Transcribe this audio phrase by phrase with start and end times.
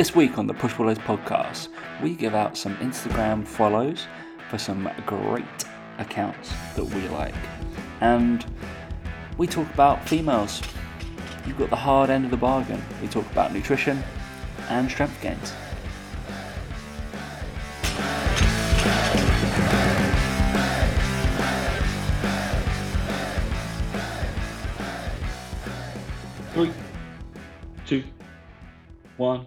[0.00, 1.68] This week on the Push Legs podcast,
[2.02, 4.06] we give out some Instagram follows
[4.48, 5.44] for some great
[5.98, 7.34] accounts that we like.
[8.00, 8.42] And
[9.36, 10.62] we talk about females.
[11.46, 12.82] You've got the hard end of the bargain.
[13.02, 14.02] We talk about nutrition
[14.70, 15.52] and strength gains.
[26.54, 26.72] Three,
[27.84, 28.02] two,
[29.18, 29.46] one.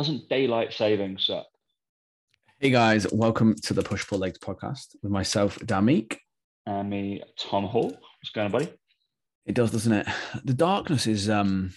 [0.00, 1.44] Doesn't daylight saving suck?
[2.58, 6.16] Hey guys, welcome to the Push Pull Legs podcast with myself, Damik.
[6.64, 7.90] And me, Tom Hall.
[7.90, 8.72] What's going on, buddy?
[9.44, 10.06] It does, doesn't it?
[10.42, 11.74] The darkness is um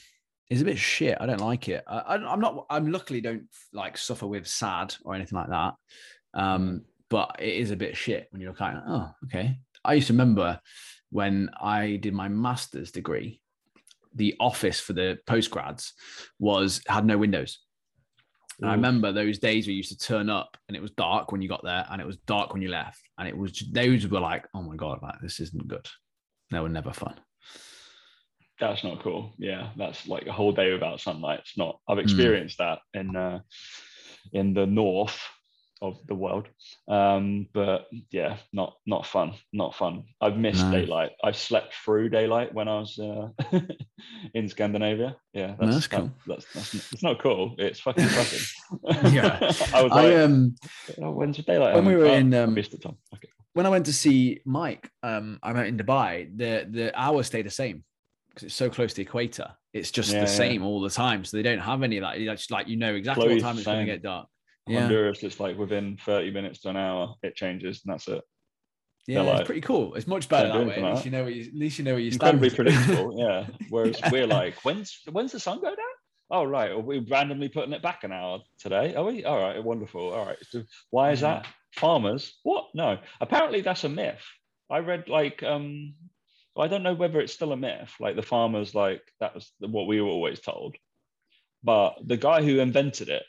[0.50, 1.18] is a bit shit.
[1.20, 1.84] I don't like it.
[1.86, 2.66] I, I'm not.
[2.70, 5.74] I'm luckily don't like suffer with sad or anything like that.
[6.34, 9.58] Um, but it is a bit shit when you look at of oh okay.
[9.84, 10.62] I used to remember
[11.10, 13.42] when I did my master's degree,
[14.16, 15.92] the office for the postgrads
[16.40, 17.60] was had no windows.
[18.64, 21.42] And I remember those days we used to turn up and it was dark when
[21.42, 23.02] you got there and it was dark when you left.
[23.18, 25.86] And it was those were like, oh my God, like this isn't good.
[26.50, 27.20] They were never fun.
[28.62, 29.34] That's not cool.
[29.38, 31.40] Yeah, that's like a whole day without sunlight.
[31.40, 31.80] It's not.
[31.90, 32.04] I've Hmm.
[32.04, 33.40] experienced that in uh,
[34.32, 35.20] in the north
[35.84, 36.48] of the world,
[36.88, 39.34] um, but yeah, not not fun.
[39.52, 40.06] Not fun.
[40.22, 40.72] I've missed No.
[40.72, 41.12] daylight.
[41.24, 43.28] I've slept through daylight when I was uh,
[44.34, 45.18] in Scandinavia.
[45.34, 46.12] Yeah, No, that's that- cool.
[46.26, 47.56] That's, that's it's not cool.
[47.60, 49.14] It's fucking fucking.
[49.14, 49.38] Yeah.
[49.74, 50.56] I was like, I um
[51.02, 51.76] oh, when's the daylight?
[51.76, 52.98] when we I'm were oh, in, I um, missed it, Tom.
[53.14, 53.28] Okay.
[53.54, 56.36] when I went to see Mike, um, I went in Dubai.
[56.36, 57.84] The the hours stay the same
[58.30, 59.52] because it's so close to the equator.
[59.74, 60.38] It's just Yeah, the yeah.
[60.38, 61.26] same all the time.
[61.26, 61.98] So they don't have any.
[61.98, 64.28] It's like you know exactly Close what time it's going to get dark.
[64.68, 68.24] Yeah, Honduras, it's like within 30 minutes to an hour, it changes, and that's it.
[69.08, 69.96] yeah, like- it's pretty cool.
[69.96, 70.76] It's much better that way.
[70.76, 72.36] At least you know what you, at least you know where you stand.
[72.42, 73.20] incredibly predictable.
[73.20, 73.48] Yeah.
[73.70, 74.10] Whereas Yeah.
[74.12, 75.78] we're like, when's when's the sun go down?
[76.32, 78.96] Oh right, are we randomly putting it back an hour today?
[78.96, 79.26] Are we?
[79.26, 80.14] All right, wonderful.
[80.14, 80.38] All right.
[80.50, 81.46] So why is that?
[81.74, 82.40] Farmers?
[82.44, 82.68] What?
[82.74, 83.00] No.
[83.20, 84.24] Apparently that's a myth.
[84.72, 85.96] I read like um
[86.58, 87.94] I don't know whether it's still a myth.
[88.00, 90.78] Like the farmers, like that was what we were always told.
[91.64, 93.24] But the guy who invented it,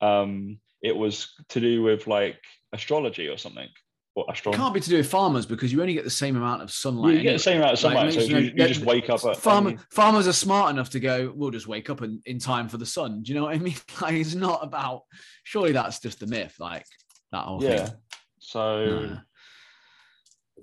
[0.00, 2.36] um, it was to do with like
[2.72, 3.68] astrology or something.
[4.14, 4.60] Or astrology.
[4.60, 6.70] It can't be to do with farmers because you only get the same amount of
[6.70, 7.14] sunlight.
[7.14, 7.22] You sunlight.
[7.24, 9.36] get the same amount of Like, sunlight, so makes you, you just wake up at
[9.38, 12.76] Farmer, farmers are smart enough to go, we'll just wake up in, in time for
[12.76, 13.22] the sun.
[13.22, 13.74] Do you know what I mean?
[14.00, 15.02] Like, it's not about,
[15.42, 16.84] surely that's just a myth, like
[17.32, 17.86] that whole yeah.
[17.86, 17.94] thing.
[18.38, 19.18] So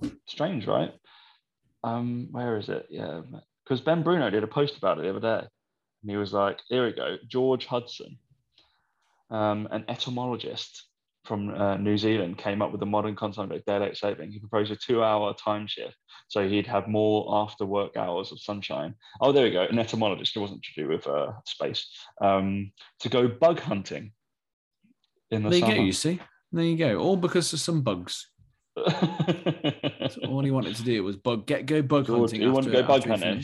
[0.03, 0.11] No.
[0.27, 0.93] strange, right?
[1.83, 2.85] Um, where is it?
[2.89, 3.21] Yeah,
[3.65, 5.47] because Ben Bruno did a post about it the other day,
[6.03, 8.17] and he was like, "Here we go, George Hudson,
[9.31, 10.87] um, an etymologist
[11.25, 14.31] from uh, New Zealand, came up with a modern concept of daylight saving.
[14.31, 15.95] He proposed a two-hour time shift,
[16.27, 18.95] so he'd have more after-work hours of sunshine.
[19.21, 20.35] Oh, there we go, an etymologist.
[20.35, 21.87] It wasn't to do with uh, space.
[22.21, 24.13] Um, to go bug hunting
[25.29, 26.19] in the There you go, you see?
[26.51, 26.97] There you go.
[26.97, 28.27] All because of some bugs.
[28.75, 32.41] That's all he wanted to do was bug get go bug George, hunting.
[32.41, 33.43] he wanted to go bug hunting.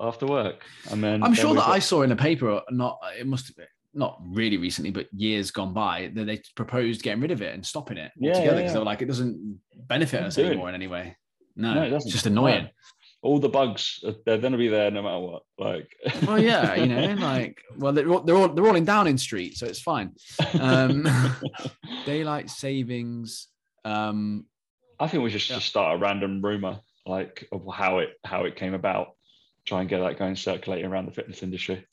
[0.00, 3.26] after work, and then I'm then sure that I saw in a paper, not it
[3.26, 7.30] must have been not really recently, but years gone by, that they proposed getting rid
[7.30, 8.72] of it and stopping it Yeah, altogether yeah, because yeah.
[8.74, 10.46] they were like, it doesn't benefit us do it.
[10.48, 11.16] anymore in any way.
[11.56, 12.64] No, No, it it's just annoying.
[12.64, 12.70] No.
[13.22, 15.42] all the bugs uh, they're going to be there no matter what.
[15.58, 15.88] Like,
[16.26, 19.56] Well, yeah, you know, like, well, they're all, they're all they're all in Downing Street,
[19.56, 20.12] so it's fine.
[20.60, 21.06] Um,
[22.06, 23.48] Daylight savings.
[23.84, 24.46] Um,
[24.98, 25.56] I think we should Yeah.
[25.56, 29.08] just start a random rumor like of how it how it came about.
[29.66, 31.86] Try and get that going circulating around the fitness industry.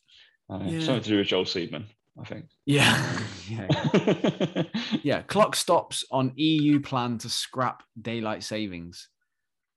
[0.51, 0.79] Yeah.
[0.81, 1.85] Something to do with Joel Seedman,
[2.19, 2.45] I think.
[2.65, 3.19] yeah,
[3.49, 4.63] yeah,
[5.03, 5.21] yeah.
[5.23, 9.07] Clock stops on EU plan to scrap daylight savings.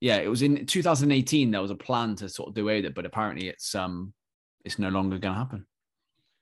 [0.00, 1.50] Yeah, it was in 2018.
[1.50, 4.12] There was a plan to sort of do away with it, but apparently it's um
[4.64, 5.66] it's no longer going to happen.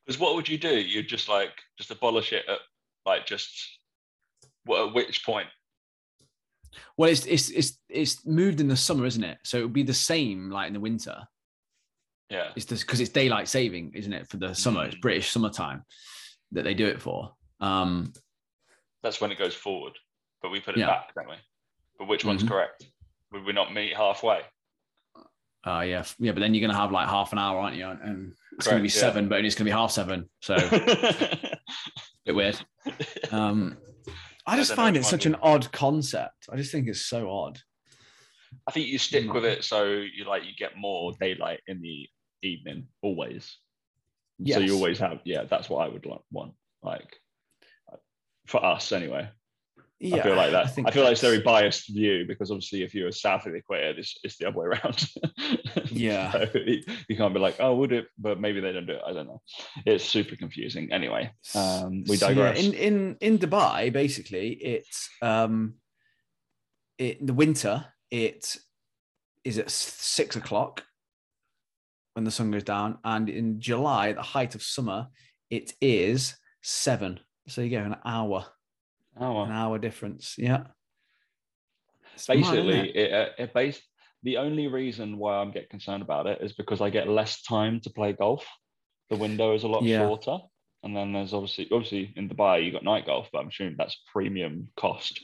[0.07, 0.81] Because what would you do?
[0.81, 2.59] You'd just like just abolish it at
[3.05, 3.79] like just
[4.65, 5.49] what at which point?
[6.97, 9.39] Well, it's it's it's it's moved in the summer, isn't it?
[9.45, 11.17] So it would be the same like in the winter.
[12.33, 12.51] Yeah.
[12.57, 14.27] It's just because it's daylight saving, isn't it?
[14.29, 15.01] For the summer, it's Mm.
[15.03, 15.85] British summertime
[16.53, 17.35] that they do it for.
[17.61, 18.13] Um,
[19.03, 19.93] That's when it goes forward.
[20.41, 20.87] But we put it Yeah.
[20.87, 21.37] back, don't we?
[21.99, 22.49] But which one's Mhm.
[22.49, 22.87] correct?
[23.33, 24.43] Would we not meet halfway?
[25.65, 27.87] uh, yeah, yeah, but then you're gonna have like half an hour, aren't you?
[27.89, 28.95] And it's gonna be yeah.
[28.95, 30.29] seven, but it's gonna be half seven.
[30.41, 30.61] So a
[32.25, 32.59] bit weird.
[33.31, 33.77] Um,
[34.47, 36.49] I I just don't find it such an odd concept.
[36.51, 37.61] I just think it's so odd.
[38.67, 39.35] I think you stick Mm.
[39.35, 42.09] with it so you like you get more daylight in the
[42.43, 43.57] evening always.
[44.47, 45.45] So you always have yeah.
[45.45, 47.17] That's what I would like, want like
[48.47, 49.29] for us anyway.
[50.01, 50.67] Yeah, I feel like that.
[50.79, 53.53] I, I feel like it's a very biased view because obviously, if you're south of
[53.53, 55.07] the equator, it's, it's the other way around.
[55.91, 56.59] Yeah, so
[57.09, 58.07] you can't be like, oh, would it?
[58.19, 59.03] But maybe they don't do it.
[59.07, 59.43] I don't know.
[59.85, 60.91] It's super confusing.
[60.91, 62.57] Anyway, um, we digress.
[62.59, 65.75] So yeah, in in in Dubai, basically, it's um,
[66.99, 67.85] it, in the winter.
[68.11, 68.57] It
[69.45, 70.85] is at six o'clock
[72.15, 75.09] when the sun goes down, and in July, the height of summer,
[75.51, 77.21] it is seven.
[77.49, 78.47] So you go an hour
[79.21, 79.45] hour.
[79.47, 80.35] An hour difference.
[80.39, 80.65] Yeah.
[82.15, 83.83] It's Basically, mad, it, it, uh, it based,
[84.23, 87.81] the only reason why I'm get concerned about it is because I get less time
[87.81, 88.47] to play golf.
[89.11, 89.99] The window is a lot yeah.
[89.99, 90.39] shorter.
[90.85, 94.01] And then there's obviously obviously in Dubai you got night golf, but I'm assuming that's
[94.13, 95.21] premium cost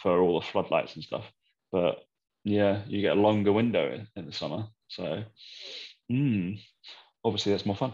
[0.00, 1.24] for all the floodlights and stuff.
[1.70, 1.98] But
[2.42, 4.66] yeah, you get a longer window in the summer.
[4.88, 5.22] So
[6.10, 6.60] mm,
[7.24, 7.92] obviously that's more fun.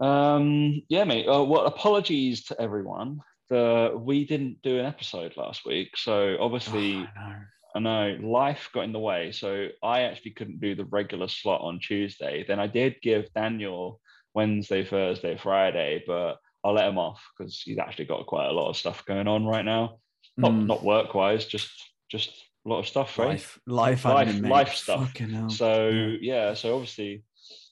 [0.00, 1.26] Um, yeah, mate.
[1.26, 3.20] Uh, well, apologies to everyone
[3.52, 6.96] the we didn't do an episode last week, so obviously.
[6.96, 7.44] Oh, I, know.
[7.74, 11.62] I know life got in the way, so I actually couldn't do the regular slot
[11.62, 12.44] on Tuesday.
[12.46, 13.98] Then I did give Daniel
[14.34, 18.68] Wednesday, Thursday, Friday, but I'll let him off because he's actually got quite a lot
[18.68, 19.98] of stuff going on right now.
[20.36, 20.66] Not mm.
[20.66, 21.70] not work wise, just
[22.10, 22.30] just
[22.64, 23.30] a lot of stuff, right?
[23.30, 25.12] Life, life, life, admin, life stuff.
[25.50, 27.24] So yeah, so obviously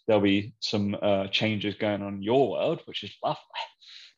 [0.07, 3.41] there'll be some uh, changes going on in your world, which is lovely.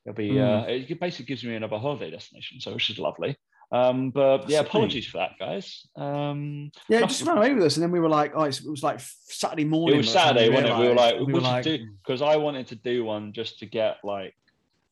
[0.06, 0.62] It'll be mm.
[0.62, 3.36] uh, it basically gives me another holiday destination, so which is lovely.
[3.70, 5.86] Um, but yeah, apologies for that, guys.
[5.96, 7.08] Um, yeah, nothing.
[7.08, 9.64] just ran away with us, and then we were like, oh, it was like Saturday
[9.64, 9.94] morning.
[9.94, 10.78] It was Saturday, wasn't it?
[10.78, 13.96] We were like, we were like, because I wanted to do one just to get
[14.04, 14.34] like,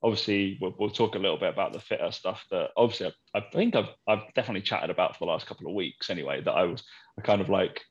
[0.03, 3.45] obviously, we'll, we'll, talk a little bit about the fitter stuff that obviously I, I
[3.53, 6.41] think I've I've definitely chatted about for the last couple of weeks anyway.
[6.43, 6.83] That I was
[7.19, 7.83] I kind of like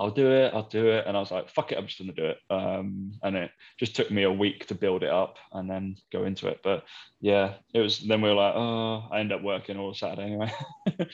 [0.00, 1.04] I'll do it, I'll do it.
[1.06, 2.38] And I was like, fuck it, I'm just gonna do it.
[2.50, 6.24] Um, and it just took me a week to build it up and then go
[6.24, 6.60] into it.
[6.62, 6.84] But
[7.20, 10.52] yeah, it was then we were like, oh, I end up working all Saturday anyway.
[10.88, 11.04] uh,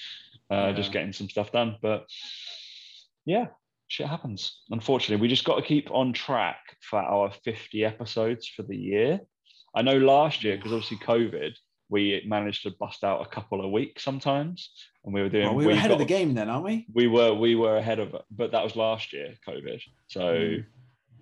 [0.51, 0.73] yeah.
[0.73, 1.77] just getting some stuff done.
[1.81, 2.07] But
[3.25, 3.47] yeah,
[3.89, 4.61] shit happens.
[4.71, 9.21] Unfortunately, we just got to keep on track for our 50 episodes for the year.
[9.75, 11.55] I know last year, because obviously COVID,
[11.89, 14.71] we managed to bust out a couple of weeks sometimes,
[15.05, 15.47] and we were doing.
[15.47, 16.87] Well, we were we ahead got, of the game then, aren't we?
[16.93, 17.35] We were.
[17.35, 19.81] We were ahead of it, but that was last year, COVID.
[20.09, 20.21] So.
[20.21, 20.65] Mm.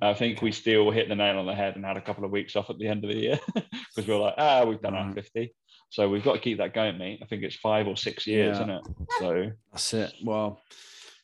[0.01, 2.33] I think we still hit the nail on the head and had a couple of
[2.33, 4.97] weeks off at the end of the year because we were like, ah, we've done
[4.97, 5.55] our 50.
[5.91, 7.21] So we've got to keep that going, mate.
[7.23, 8.63] I think it's five or six years, yeah.
[8.63, 8.83] isn't it?
[9.21, 10.13] So that's it.
[10.25, 10.61] Well,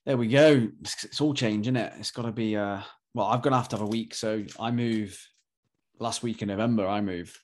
[0.06, 0.69] there we go.
[0.80, 1.92] It's, it's all changing, it?
[1.98, 2.56] It's got to be.
[2.56, 2.82] Uh,
[3.14, 4.14] well, I'm gonna have to have a week.
[4.14, 5.19] So I move
[5.98, 6.86] last week in November.
[6.86, 7.36] I move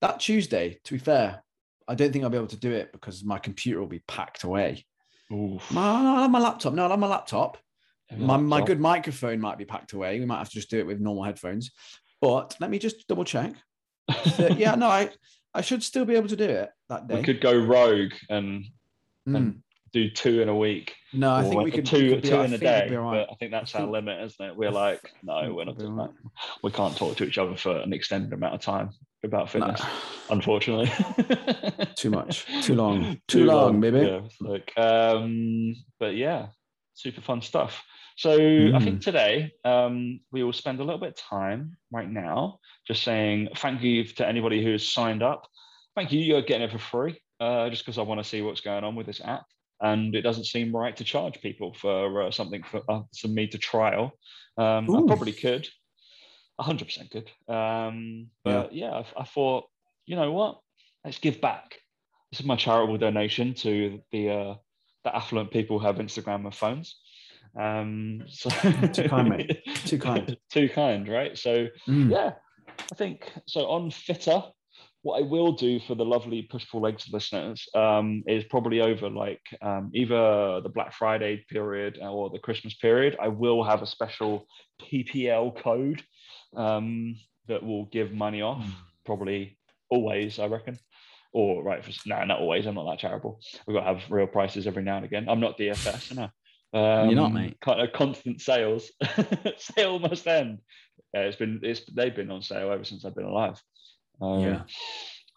[0.00, 1.42] that Tuesday, to be fair,
[1.88, 4.44] I don't think I'll be able to do it because my computer will be packed
[4.44, 4.84] away.
[5.32, 5.70] Oof.
[5.70, 6.74] My, I'll have my laptop.
[6.74, 7.58] No, I'll have my laptop.
[8.16, 10.18] My, my good microphone might be packed away.
[10.18, 11.70] We might have to just do it with normal headphones.
[12.20, 13.52] But let me just double check.
[14.56, 15.10] yeah, no, I
[15.54, 17.16] I should still be able to do it that day.
[17.16, 18.64] We could go rogue and
[19.28, 19.36] mm.
[19.36, 19.62] and
[19.92, 20.94] do two in a week.
[21.12, 22.88] No, I think we could two could two in a day.
[22.94, 23.26] Right.
[23.26, 24.56] But I think that's our limit, isn't it?
[24.56, 26.08] We're like, no, we're not doing right.
[26.08, 26.30] that.
[26.62, 28.90] We can't talk to each other for an extended amount of time
[29.24, 29.88] about fitness, no.
[30.30, 30.90] unfortunately.
[31.96, 33.98] too much, too long, too, too long, long, baby.
[34.00, 36.48] Yeah, like, um, but yeah,
[36.94, 37.82] super fun stuff.
[38.16, 38.74] So mm.
[38.74, 43.02] I think today um, we will spend a little bit of time right now just
[43.02, 45.46] saying thank you to anybody who's signed up.
[45.96, 46.20] Thank you.
[46.20, 48.94] You're getting it for free, uh, just because I want to see what's going on
[48.94, 49.46] with this app,
[49.80, 53.46] and it doesn't seem right to charge people for uh, something for, uh, for me
[53.48, 54.12] to trial.
[54.58, 55.68] Um, I probably could,
[56.60, 57.30] 100% could.
[57.52, 59.64] Um, but yeah, yeah I, I, thought,
[60.06, 60.60] you know what?
[61.04, 61.76] Let's give back.
[62.30, 64.54] This is my charitable donation to the uh,
[65.04, 67.00] the affluent people who have Instagram and phones.
[67.58, 68.50] Um, so
[68.92, 69.64] too kind, mate.
[69.86, 70.36] Too kind.
[70.50, 71.36] too kind, right?
[71.36, 72.10] So mm.
[72.10, 72.32] yeah,
[72.78, 73.66] I think so.
[73.66, 74.42] On Fitter,
[75.02, 79.08] what I will do for the lovely push pull legs listeners um, is probably over
[79.08, 83.16] like um, either the Black Friday period or the Christmas period.
[83.20, 84.46] I will have a special
[84.82, 86.02] PPL code
[86.56, 87.16] um,
[87.48, 88.72] that will give money off, mm.
[89.06, 90.78] probably always, I reckon.
[91.32, 92.66] Or right, for, no, not always.
[92.66, 93.40] I'm not that charitable.
[93.66, 95.28] We've got to have real prices every now and again.
[95.28, 96.28] I'm not DFS, no.
[96.72, 97.56] Um, You're not, mate.
[97.60, 98.90] Kind of constant sales.
[99.56, 100.58] sale must end.
[101.14, 103.60] Yeah, it's been it's they've been on sale ever since I've been alive.
[104.20, 104.62] Um, yeah.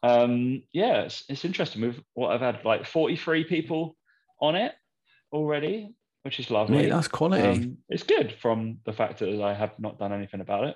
[0.04, 1.82] Um, yeah, it's, it's interesting.
[1.82, 3.96] We've what I've had like 43 people
[4.42, 4.74] on it
[5.32, 6.78] already, which is lovely.
[6.78, 7.48] Mate, that's quality.
[7.48, 10.76] Um, it's good from the fact that I have not done anything about it.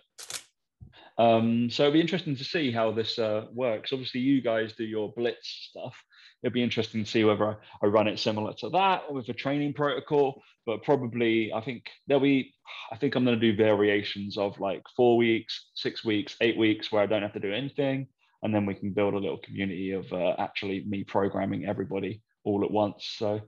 [1.17, 3.91] Um, so it'll be interesting to see how this uh, works.
[3.91, 5.95] Obviously, you guys do your blitz stuff.
[6.43, 9.33] It'll be interesting to see whether I run it similar to that or with a
[9.33, 10.41] training protocol.
[10.65, 12.53] But probably, I think there'll be.
[12.91, 16.91] I think I'm going to do variations of like four weeks, six weeks, eight weeks,
[16.91, 18.07] where I don't have to do anything,
[18.43, 22.63] and then we can build a little community of uh, actually me programming everybody all
[22.63, 23.15] at once.
[23.17, 23.41] So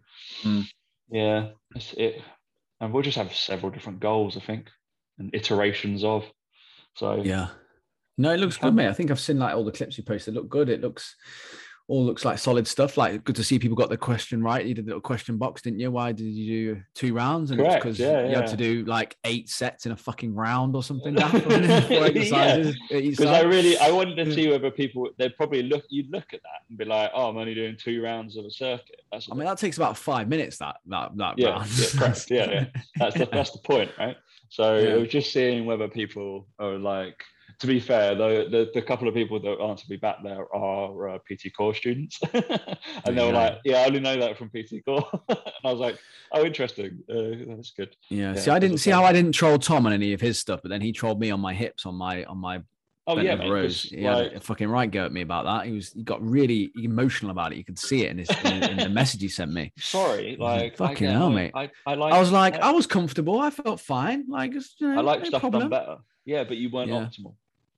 [0.44, 0.66] Mm.
[1.12, 2.22] yeah, it's it,
[2.80, 4.70] and we'll just have several different goals, I think,
[5.18, 6.26] and iterations of.
[6.96, 7.50] So Yeah.
[8.18, 8.90] No, it looks good, mate.
[8.90, 10.34] I think I've seen like all the clips you posted.
[10.34, 10.68] Look good.
[10.68, 11.16] It looks
[11.90, 12.98] all looks like solid stuff.
[12.98, 14.64] Like good to see people got the question right.
[14.64, 15.90] You did the little question box, didn't you?
[15.90, 17.50] Why did you do two rounds?
[17.50, 20.84] And because yeah, you had to do like eight sets in a fucking round or
[20.84, 21.16] something.
[21.16, 21.84] Dan, wasn't it?
[21.88, 25.64] Four exercises at each because I really I wanted to see whether people they'd probably
[25.64, 28.46] look you'd look at that and be like, oh, I'm only doing two rounds of
[28.46, 29.02] a circuit.
[29.12, 30.58] That's I mean, that takes about five minutes.
[30.60, 31.70] That that that Yeah, round.
[31.76, 32.14] yeah.
[32.30, 32.66] Yeah, yeah.
[32.98, 34.16] that's the, that's the point, right?
[34.50, 34.94] So Yeah.
[34.94, 37.24] it was just seeing whether people are like.
[37.60, 41.10] To be fair, though, the, the couple of people that answered me back there are
[41.10, 44.86] uh, PT core students, and they were like, "Yeah, I only know that from PT
[44.86, 45.98] core," and I was like,
[46.32, 47.00] "Oh, interesting.
[47.10, 48.34] Uh, that's good." Yeah.
[48.34, 50.62] Yeah, See, I didn't see how I didn't troll Tom on any of his stuff,
[50.64, 52.62] but then he trolled me on my hips, on my on my
[53.08, 53.50] Oh yeah, mate.
[53.50, 55.66] 'cause, He like, a fucking right go at me about that.
[55.66, 57.58] He was he got really emotional about it.
[57.58, 59.74] You could see it in his in, in the message he sent me.
[59.80, 61.52] sorry, like Fucking I hell, mate.
[61.56, 62.14] I, I like.
[62.14, 63.40] I was like, I, was comfortable.
[63.40, 64.26] I felt fine.
[64.30, 65.64] Like, you know, I like no stuff problem.
[65.64, 65.98] done better.
[66.26, 67.08] Yeah, but you weren't Yeah.
[67.10, 67.34] optimal.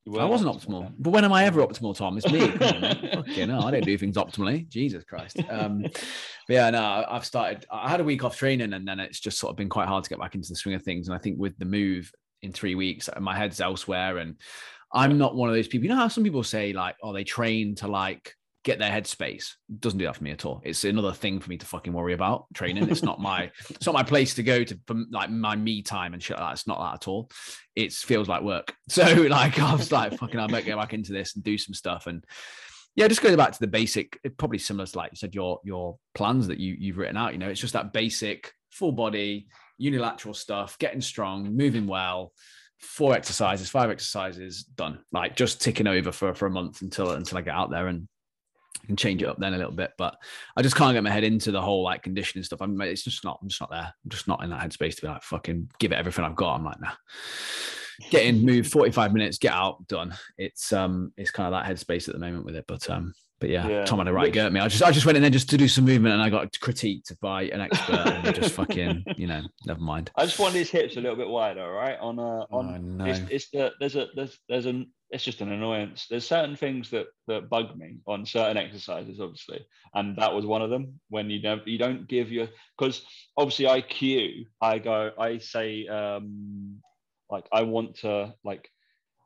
[0.08, 0.84] I wasn't optimal.
[0.84, 0.96] Dan.
[0.98, 2.18] But when am I ever optimal, Tom?
[2.18, 2.48] It's me.
[2.48, 3.14] Come on, mate.
[3.14, 4.68] Fucking hell, I don't do things optimally.
[4.68, 5.38] Jesus Christ.
[5.50, 5.94] Um, but
[6.50, 7.66] yeah, no, I've started.
[7.72, 10.04] I had a week off training, and then it's just sort of been quite hard
[10.04, 11.08] to get back into the swing of things.
[11.08, 14.38] And I think with the move in three weeks, my head's elsewhere, and
[14.92, 15.84] I'm not one of those people.
[15.84, 19.54] You know how some people say like, oh, they train to like get their headspace.
[19.80, 20.62] Doesn't do that for me at all.
[20.64, 22.90] It's another thing for me to fucking worry about training.
[22.90, 26.14] It's not my it's not my place to go to for like my me time
[26.14, 26.54] and shit like that.
[26.54, 27.30] It's not that at all.
[27.76, 28.74] It feels like work.
[28.90, 31.74] So like I was like, fucking, I might get back into this and do some
[31.74, 32.08] stuff.
[32.08, 32.26] And
[32.96, 35.98] yeah, just going back to the basic, probably similar to like you said, your your
[36.14, 37.32] plans that you you've written out.
[37.32, 39.48] You know, it's just that basic full body
[39.82, 42.32] unilateral stuff, getting strong, moving well.
[42.80, 45.00] Four exercises, five exercises, done.
[45.12, 48.08] Like just ticking over for for a month until until I get out there and
[48.88, 49.92] can change it up then a little bit.
[49.98, 50.16] But
[50.58, 52.62] I just can't get my head into the whole like conditioning stuff.
[52.62, 53.94] I'm it's just not, I'm just not there.
[54.04, 56.56] I'm just not in that headspace to be like fucking give it everything I've got.
[56.56, 56.92] I'm like, nah.
[58.10, 60.16] Get in, move 45 minutes, get out, done.
[60.38, 62.66] It's um it's kind of that headspace at the moment with it.
[62.68, 63.86] But um but yeah, Yeah.
[63.86, 64.60] Tom had a right Which- go at me.
[64.60, 66.52] I just I just went in there just to do some movement and I got
[66.54, 70.12] critiqued by an expert and just fucking, you know, never mind.
[70.16, 71.98] I just want his hips a little bit wider, right?
[72.00, 73.06] On uh, on Oh, no.
[73.06, 76.08] it's, it's the there's a there's there's an it's just an annoyance.
[76.10, 80.62] There's certain things that that bug me on certain exercises, obviously, and that was one
[80.62, 81.00] of them.
[81.10, 83.06] When you don't you don't give your because
[83.38, 86.82] obviously I cue, I go, I say um
[87.30, 88.70] like I want to like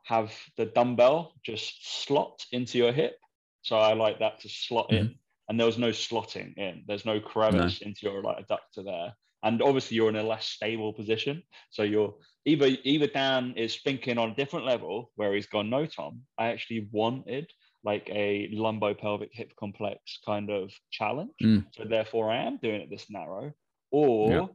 [0.04, 3.18] have the dumbbell just slot into your hip.
[3.62, 5.14] So I like that to slot in,
[5.48, 6.84] and there was no slotting in.
[6.86, 10.92] There's no crevice into your like adductor there and obviously you're in a less stable
[10.92, 12.14] position so you're
[12.46, 16.46] either either dan is thinking on a different level where he's gone no tom i
[16.48, 17.50] actually wanted
[17.84, 21.66] like a lumbo pelvic hip complex kind of challenge Mm.
[21.76, 23.52] so therefore i am doing it this narrow
[23.90, 24.46] or Yeah.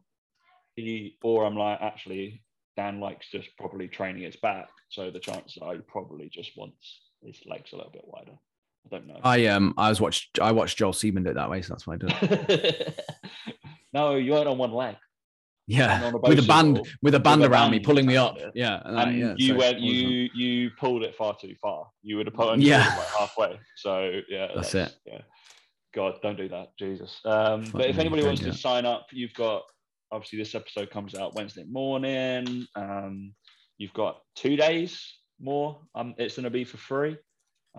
[0.75, 2.43] he or i'm like actually
[2.75, 7.01] dan likes just probably training his back so the chances are he probably just wants
[7.23, 8.31] his legs a little bit wider
[8.85, 11.49] i don't know I um I was watched I watched Joel Seedman do it that
[11.51, 12.99] way, so that's why I do it.
[13.93, 14.95] no you weren't on one leg.
[15.67, 16.09] Yeah.
[16.11, 18.37] a With a band with a band a around me band pulling me up.
[18.53, 18.81] Yeah.
[18.83, 21.87] and and I- yeah, you so went you you pulled it far too far.
[22.01, 22.79] You would have put on Yeah.
[22.97, 23.59] like halfway.
[23.77, 24.93] So yeah That's it.
[25.05, 25.21] yeah.
[25.93, 26.69] God don't do that.
[26.77, 27.19] Jesus.
[27.25, 29.63] Um but if anybody wants to sign up you've got
[30.11, 32.65] obviously this episode comes out wednesday morning.
[32.75, 33.33] Um
[33.77, 35.01] you've got two days
[35.39, 35.79] more.
[35.95, 37.17] Um it's going to be for free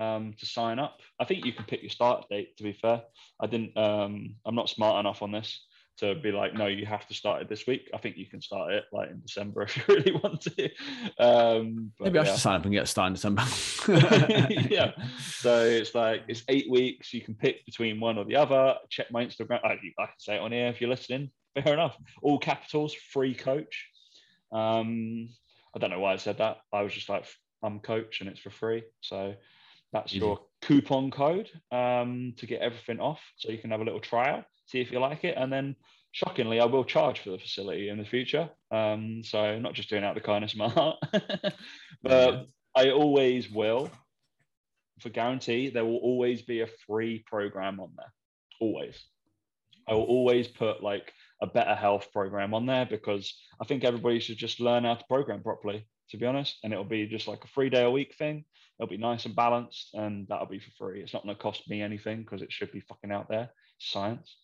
[0.01, 1.01] um to sign up.
[1.21, 3.03] I think you can pick your start date to be fair.
[3.41, 5.67] I didn't um i'm not smart enough on this
[5.99, 7.91] to be like, no, you have to start it this week.
[7.95, 10.71] I think you can start it like in December if you really want to.
[11.19, 12.33] Um, Maybe I yeah.
[12.33, 13.43] should sign up and get a start in December.
[14.71, 14.93] yeah.
[15.21, 17.13] So it's like it's eight weeks.
[17.13, 18.77] You can pick between one or the other.
[18.91, 19.61] Check my Instagram.
[19.65, 21.31] I, I can say it on here if you're listening.
[21.63, 21.97] Fair enough.
[22.23, 23.89] All capitals, free coach.
[24.53, 25.29] Um,
[25.75, 26.59] I don't know why I said that.
[26.73, 27.25] I was just like,
[27.63, 28.85] I'm coach and it's for free.
[29.01, 29.35] So
[29.93, 30.25] that's Easy.
[30.25, 33.21] your coupon code um, to get everything off.
[33.37, 35.77] So you can have a little trial, see if you like it, and then
[36.13, 38.49] shockingly, I will charge for the facility in the future.
[38.71, 40.97] Um, so I'm not just doing out the kindness of my heart,
[42.03, 43.91] but I always will.
[45.01, 48.13] For guarantee, there will always be a free program on there.
[48.61, 49.03] Always.
[49.89, 54.21] I will always put like a better health program on there because I think everybody
[54.21, 56.59] should just learn how to program properly, to be honest.
[56.63, 58.45] And it'll be just like a three day a week thing.
[58.83, 61.03] It'll be nice and balanced, and that'll be for free.
[61.03, 63.51] It's not going to cost me anything because it should be fucking out there.
[63.79, 64.37] Science.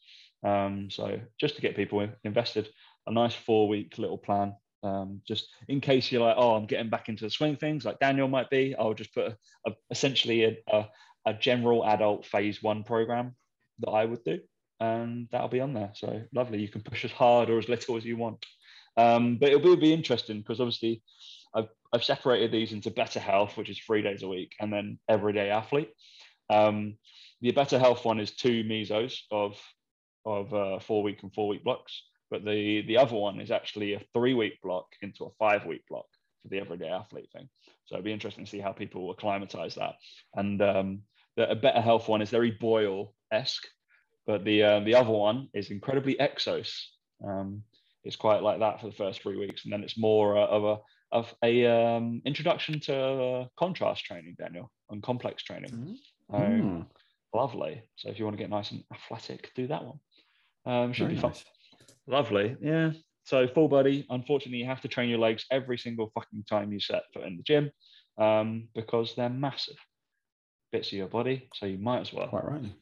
[0.44, 2.68] Um, so just to get people invested,
[3.08, 4.54] a nice four week little plan.
[4.84, 7.98] Um, just in case you're like, oh, I'm getting back into the swing things, like
[7.98, 8.76] Daniel might be.
[8.78, 10.86] I'll just put a, a, essentially a, a,
[11.26, 13.34] a general adult phase one program
[13.80, 14.38] that I would do.
[14.80, 15.90] and that'll be on there.
[15.94, 16.60] So lovely.
[16.60, 18.44] You can push as hard or as little as you want.
[18.96, 21.02] Um, but it will be interesting because obviously
[21.54, 24.98] I've, I've separated these into better health, which is three days a week, and then
[25.08, 25.90] everyday athlete.
[26.50, 26.96] Um,
[27.40, 29.60] the better health one is two mesos of
[30.24, 33.94] of uh, four week and four week blocks, but the the other one is actually
[33.94, 36.06] a three week block into a five week block
[36.42, 37.48] for the everyday athlete thing.
[37.86, 39.94] So it'd be interesting to see how people acclimatize that.
[40.34, 41.02] And um,
[41.36, 43.66] the, a better health one is very Boyle esque,
[44.26, 46.70] but the uh, the other one is incredibly exos.
[47.26, 47.62] Um,
[48.04, 50.64] it's quite like that for the first three weeks, and then it's more uh, of
[50.64, 50.78] a
[51.12, 55.96] of a um, introduction to uh, contrast training, Daniel, and complex training.
[56.32, 56.86] Mm.
[57.34, 57.82] lovely.
[57.96, 60.00] So if you want to get nice and athletic, do that one.
[60.66, 61.30] Um, should Very be fun.
[61.30, 61.44] nice.
[62.06, 62.56] Lovely.
[62.60, 62.92] Yeah.
[63.24, 64.06] So full body.
[64.10, 67.36] Unfortunately, you have to train your legs every single fucking time you set foot in
[67.36, 67.70] the gym
[68.18, 69.76] um, because they're massive
[70.72, 71.48] bits of your body.
[71.54, 72.28] So you might as well.
[72.28, 72.74] Quite rightly.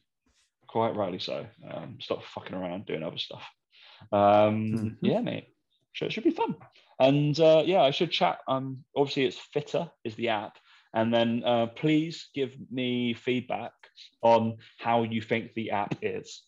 [0.67, 1.45] Quite rightly so.
[1.69, 3.43] Um, stop fucking around doing other stuff.
[4.11, 4.97] Um, Mhm.
[5.01, 5.53] Yeah, mate.
[5.95, 6.55] So it should be fun.
[6.99, 8.39] And uh, yeah, I should chat.
[8.47, 10.57] Um, obviously, it's Fitter is the app,
[10.93, 13.71] and then uh, please give me feedback
[14.21, 16.43] on how you think the app is.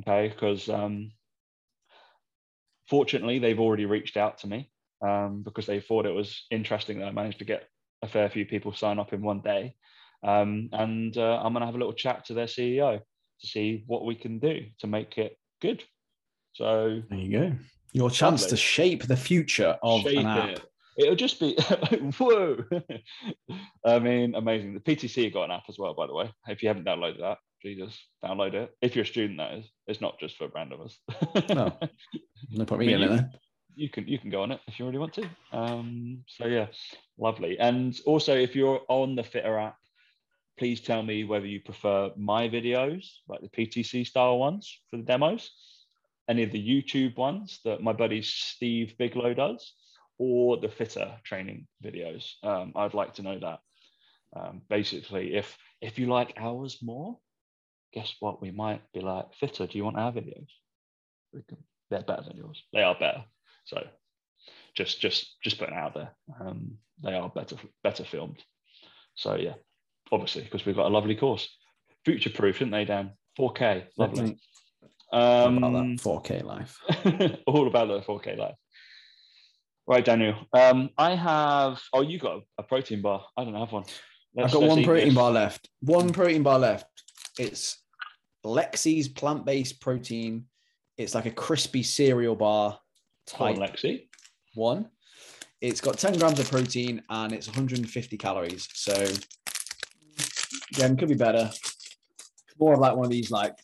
[0.00, 1.12] Okay, because um,
[2.88, 4.70] fortunately, they've already reached out to me
[5.06, 7.68] um, because they thought it was interesting that I managed to get
[8.02, 9.76] a fair few people sign up in one day.
[10.24, 13.00] Um, and uh, I'm going to have a little chat to their CEO
[13.40, 15.82] to see what we can do to make it good.
[16.54, 17.52] So There you go.
[17.92, 18.50] Your chance Lovely.
[18.50, 20.48] to shape the future of shape an app.
[20.50, 20.62] it.
[20.98, 21.54] It'll just be
[22.18, 22.64] whoa.
[23.86, 24.74] I mean, amazing.
[24.74, 26.30] The PTC got an app as well, by the way.
[26.48, 28.74] If you haven't downloaded that, Jesus, download it.
[28.82, 29.66] If you're a student, that is.
[29.86, 30.98] It's not just for brand owners.
[31.50, 31.76] No.
[32.50, 33.30] No point me I mean, getting it there.
[33.76, 35.24] you can you can go on it if you really want to.
[35.52, 36.66] Um, so yeah,
[37.18, 37.58] lovely.
[37.58, 39.76] And also, if you're on the Fitter app,
[40.58, 45.04] please tell me whether you prefer my videos, like the PTC style ones for the
[45.04, 45.50] demos,
[46.32, 49.74] any of the YouTube ones that my buddy Steve Biglow does,
[50.18, 52.32] or the Fitter training videos.
[52.42, 53.58] Um, I'd like to know that.
[54.34, 57.18] Um, basically, if if you like ours more,
[57.92, 58.40] guess what?
[58.40, 59.66] We might be like Fitter.
[59.66, 60.48] Do you want our videos?
[61.48, 61.58] Can,
[61.90, 62.62] they're better than yours.
[62.72, 63.24] They are better.
[63.64, 63.82] So
[64.74, 66.12] just just just putting it out there.
[66.40, 68.42] Um, they are better better filmed.
[69.16, 69.54] So yeah,
[70.10, 71.46] obviously because we've got a lovely course,
[72.06, 73.12] future proof, didn't they, Dan?
[73.38, 74.38] 4K, lovely.
[75.12, 76.78] About that Um, 4K life.
[77.46, 78.54] all about the 4K life.
[79.86, 80.36] Right, Daniel.
[80.52, 81.80] Um, I have.
[81.92, 83.24] Oh, you got a, protein bar.
[83.36, 83.82] I don't have one.
[83.84, 85.14] I've Let's- got let's one protein this.
[85.14, 85.68] bar left.
[85.80, 86.86] One protein bar left.
[87.38, 87.78] It's
[88.46, 90.46] Lexi's plant-based protein.
[90.96, 92.78] It's like a crispy cereal bar
[93.38, 94.08] Go on, Lexi.
[94.54, 94.88] one.
[95.60, 98.68] It's got 10 grams of protein and it's 150 calories.
[98.74, 98.92] So
[100.74, 101.50] again, could be better.
[102.58, 103.54] More of like one of these like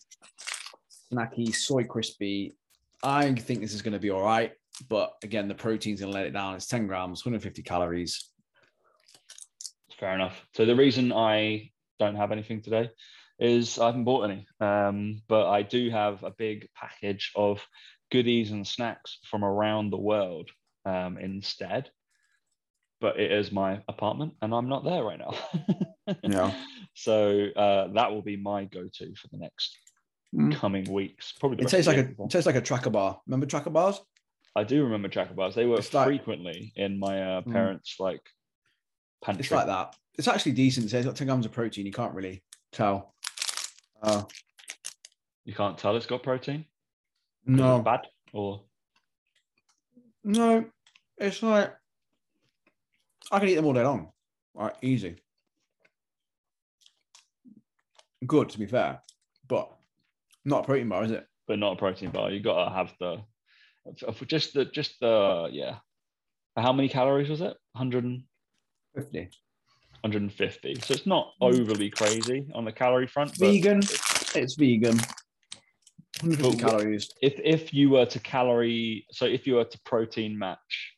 [1.12, 2.56] snacky soy crispy.
[3.02, 4.52] I think this is going to be all right.
[4.88, 6.54] But again, the protein's going to let it down.
[6.54, 8.30] It's 10 grams, 150 calories.
[9.98, 10.40] Fair enough.
[10.54, 12.90] So the reason I don't have anything today
[13.38, 17.64] is I haven't bought any, um, but I do have a big package of
[18.10, 20.50] goodies and snacks from around the world
[20.84, 21.90] um, instead.
[23.00, 25.34] But it is my apartment, and I'm not there right now.
[26.22, 26.54] Yeah.
[26.94, 29.76] So uh, that will be my go-to for the next
[30.34, 30.54] Mm.
[30.54, 31.32] coming weeks.
[31.40, 31.64] Probably.
[31.64, 33.20] It tastes like a it tastes like a tracker bar.
[33.26, 34.00] Remember tracker bars?
[34.54, 35.54] I do remember tracker bars.
[35.54, 37.52] They were It's like- frequently in my uh, Mm.
[37.52, 38.20] parents' like
[39.22, 39.40] pantry.
[39.42, 39.96] It's like that.
[40.18, 40.86] It's actually decent.
[40.86, 41.86] It says it's got 10 grams of protein.
[41.86, 43.14] You can't really tell.
[44.02, 44.24] Uh,
[45.44, 46.66] You can't tell it's got protein.
[47.46, 48.64] no, bad or
[50.24, 50.66] no.
[51.16, 51.74] It's like
[53.32, 54.12] I can eat them all day long.
[54.54, 55.16] Right, easy.
[58.26, 59.00] Good to be fair,
[59.46, 59.72] but
[60.48, 61.26] not a protein bar, is it?
[61.48, 62.30] but not a protein bar.
[62.30, 63.16] You gotta have the
[64.12, 65.76] for just the just the yeah.
[66.56, 67.56] How many calories was it?
[67.72, 69.18] 150.
[69.18, 70.74] 150.
[70.80, 73.38] So it's not overly crazy on the calorie front.
[73.38, 73.78] But Vegan.
[74.34, 74.98] It's vegan.
[76.20, 77.10] 150 calories.
[77.22, 80.94] if if you were to calorie, so if you were to protein match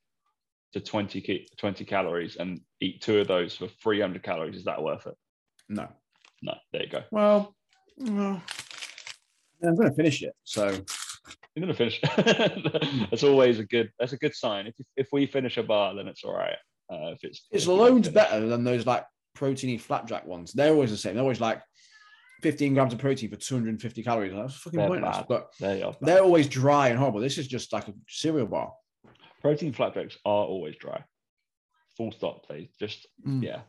[0.73, 5.07] to 20 20 calories and eat two of those for 300 calories, is that worth
[5.07, 5.15] it?
[5.69, 5.89] No.
[6.43, 6.55] No.
[6.73, 7.03] There you go.
[7.11, 7.55] Well,
[7.99, 8.41] no.
[9.63, 10.35] I'm going to finish it.
[10.45, 10.69] So
[11.55, 12.01] You're gonna finish.
[13.11, 13.91] that's always a good.
[13.99, 14.67] That's a good sign.
[14.69, 16.57] If if we finish a bar, then it's all right.
[16.91, 19.05] Uh, if it's it's if loads better than those like
[19.37, 20.53] proteiny flapjack ones.
[20.53, 21.15] They're always the same.
[21.15, 21.61] They're always like
[22.43, 24.33] 15 grams of protein for 250 calories.
[24.33, 25.17] That's fucking They're pointless.
[25.19, 25.27] bad.
[25.29, 25.95] But They are.
[26.01, 27.21] they're always dry and horrible.
[27.21, 28.73] This is just like a cereal bar.
[29.43, 31.05] protein flapjacks are always dry.
[31.97, 32.49] Full stop.
[32.49, 33.43] They just Mm.
[33.43, 33.61] yeah.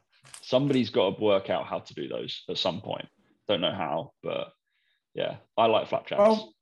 [0.41, 3.07] Somebody's got to work out how to do those at some point.
[3.47, 4.51] Don't know how, but
[5.13, 6.19] yeah, I like flapjacks.
[6.19, 6.53] Well,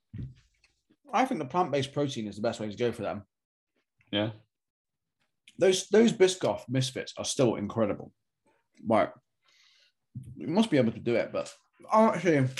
[1.12, 3.24] I think the plant-based protein is the best way to go for them.
[4.12, 4.32] Yeah.
[5.58, 8.14] Those those Biscoff misfits are still incredible.
[8.88, 9.10] Right.
[10.36, 11.54] You must be able to do it, but
[11.92, 12.54] oh, actually, that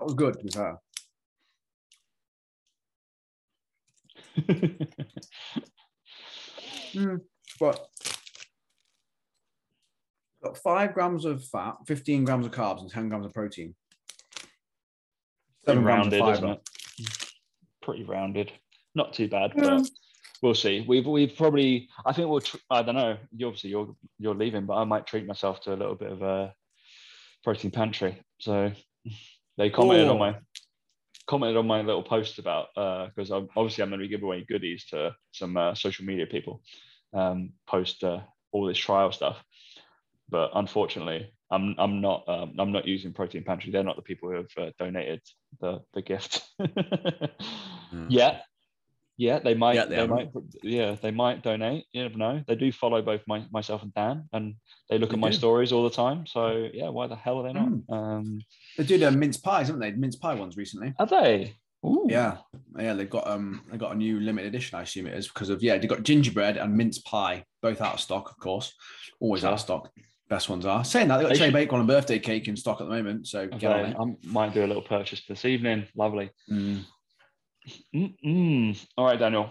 [0.00, 0.38] was good.
[0.38, 0.78] To be fair.
[6.94, 7.20] Mm,
[7.58, 7.88] but
[10.42, 13.74] got five grams of fat, 15 grams of carbs, and 10 grams of protein.
[15.66, 16.68] Seven rounded, isn't it?
[17.82, 18.52] Pretty rounded.
[18.94, 19.62] Not too bad, Yeah.
[19.78, 19.90] but
[20.42, 20.84] we'll see.
[20.86, 21.88] We've we've probably.
[22.04, 22.40] I think we'll.
[22.40, 23.16] Tr- I don't know.
[23.36, 26.22] You obviously you're you're leaving, but I might treat myself to a little bit of
[26.22, 26.54] a
[27.42, 28.20] protein pantry.
[28.38, 28.72] So
[29.56, 30.18] they commented on Oh.
[30.18, 30.36] my
[31.26, 34.44] commented on my little post about because I'm obviously I'm going to be giving away
[34.48, 36.62] goodies to some uh, social media people
[37.14, 38.20] um, post uh,
[38.52, 39.42] all this trial stuff.
[40.28, 43.70] But unfortunately, I'm I'm not um, I'm not using Protein Pantry.
[43.70, 45.20] They're not the people who have uh, donated
[45.60, 46.42] the the gift.
[48.08, 48.40] Yeah,
[49.16, 49.76] yeah, they might.
[49.76, 50.30] Yeah, they they might.
[50.62, 51.84] Yeah, they might donate.
[51.92, 52.42] You never know.
[52.46, 54.56] They do follow both my, myself and Dan, and
[54.90, 56.26] they look They at my stories all the time.
[56.26, 57.68] So yeah, why the hell are they not?
[57.88, 58.40] Um,
[58.76, 59.92] They did uh, mince pies, haven't they?
[59.92, 60.94] Mince pie ones recently.
[60.98, 61.54] are they?
[61.86, 62.06] Ooh.
[62.08, 62.38] Yeah,
[62.78, 62.94] yeah.
[62.94, 64.78] They've got um, they got a new limited edition.
[64.78, 67.94] I assume it is because of yeah, they've got gingerbread and mince pie, both out
[67.94, 68.72] of stock, of course.
[69.20, 69.90] Always out of stock.
[70.28, 70.84] Best ones are.
[70.84, 73.26] Saying that, they got should- bacon and birthday cake in stock at the moment.
[73.28, 73.96] So get on Okay, it.
[73.98, 75.86] I might do a little purchase this evening.
[75.94, 76.30] Lovely.
[76.50, 76.84] Mm.
[78.96, 79.50] All right, Daniel.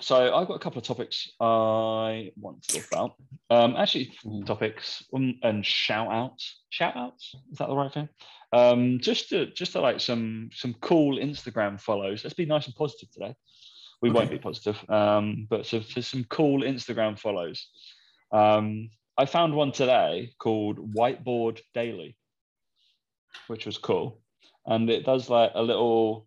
[0.00, 3.12] So I've got a couple of topics I want to talk about.
[3.50, 4.44] Um, actually, Mm.
[4.44, 6.62] topics um, and shout outs.
[6.70, 8.08] Shout outs is that the right thing?
[8.52, 12.24] Um, just to just to like some some cool Instagram follows.
[12.24, 13.34] Let's be nice and positive today.
[14.02, 17.68] We won't be positive, um, but so for some cool Instagram follows.
[18.32, 22.16] Um, I found one today called Whiteboard Daily,
[23.46, 24.20] which was cool,
[24.66, 26.26] and it does like a little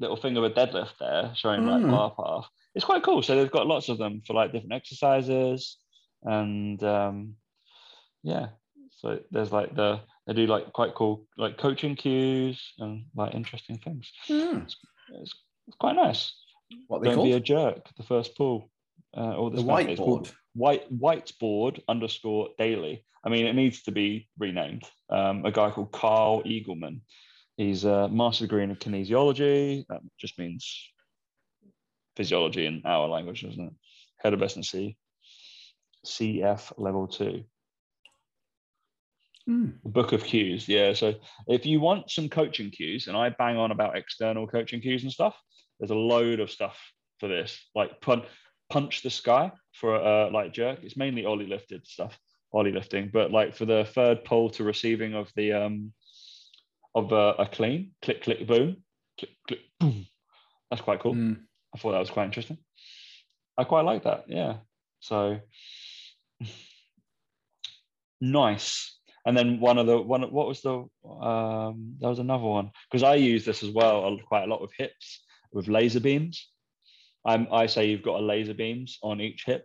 [0.00, 1.90] little thing of a deadlift there, showing like Mm.
[1.90, 2.48] bar path.
[2.74, 3.22] It's quite cool.
[3.22, 5.78] So they've got lots of them for like different exercises,
[6.22, 7.36] and um,
[8.22, 8.48] yeah.
[8.90, 13.78] So there's like the they do like quite cool like coaching cues and like interesting
[13.78, 14.12] things.
[14.28, 14.64] Mm.
[14.64, 14.76] It's,
[15.66, 16.34] it's quite nice.
[16.86, 17.88] What they Don't be a jerk.
[17.96, 18.70] The first pull.
[19.16, 20.30] Uh, or The whiteboard.
[20.58, 23.04] White whiteboard underscore daily.
[23.24, 24.84] I mean, it needs to be renamed.
[25.08, 27.00] Um, a guy called Carl Eagleman.
[27.56, 29.86] He's a master degree in kinesiology.
[29.88, 30.90] That just means
[32.16, 33.72] physiology in our language, doesn't it?
[34.18, 34.96] Head of S&C,
[36.04, 37.44] CF level two.
[39.48, 39.74] Mm.
[39.84, 40.68] Book of cues.
[40.68, 40.92] Yeah.
[40.92, 41.14] So
[41.46, 45.12] if you want some coaching cues, and I bang on about external coaching cues and
[45.12, 45.36] stuff,
[45.78, 46.76] there's a load of stuff
[47.20, 47.58] for this.
[47.74, 48.24] Like punch,
[48.70, 50.80] punch the sky for a light jerk.
[50.82, 52.18] It's mainly oly lifted stuff,
[52.52, 53.10] oly lifting.
[53.12, 55.92] But like for the third pull to receiving of the um
[56.94, 58.78] of a, a clean, click click boom,
[59.18, 60.06] click click boom.
[60.70, 61.14] That's quite cool.
[61.14, 61.40] Mm.
[61.74, 62.58] I thought that was quite interesting.
[63.56, 64.24] I quite like that.
[64.28, 64.56] Yeah.
[65.00, 65.40] So
[68.20, 68.94] nice.
[69.26, 73.02] And then one of the one, what was the um there was another one because
[73.02, 76.48] I use this as well quite a lot with hips with laser beams.
[77.28, 79.64] I'm, I say you've got a laser beams on each hip,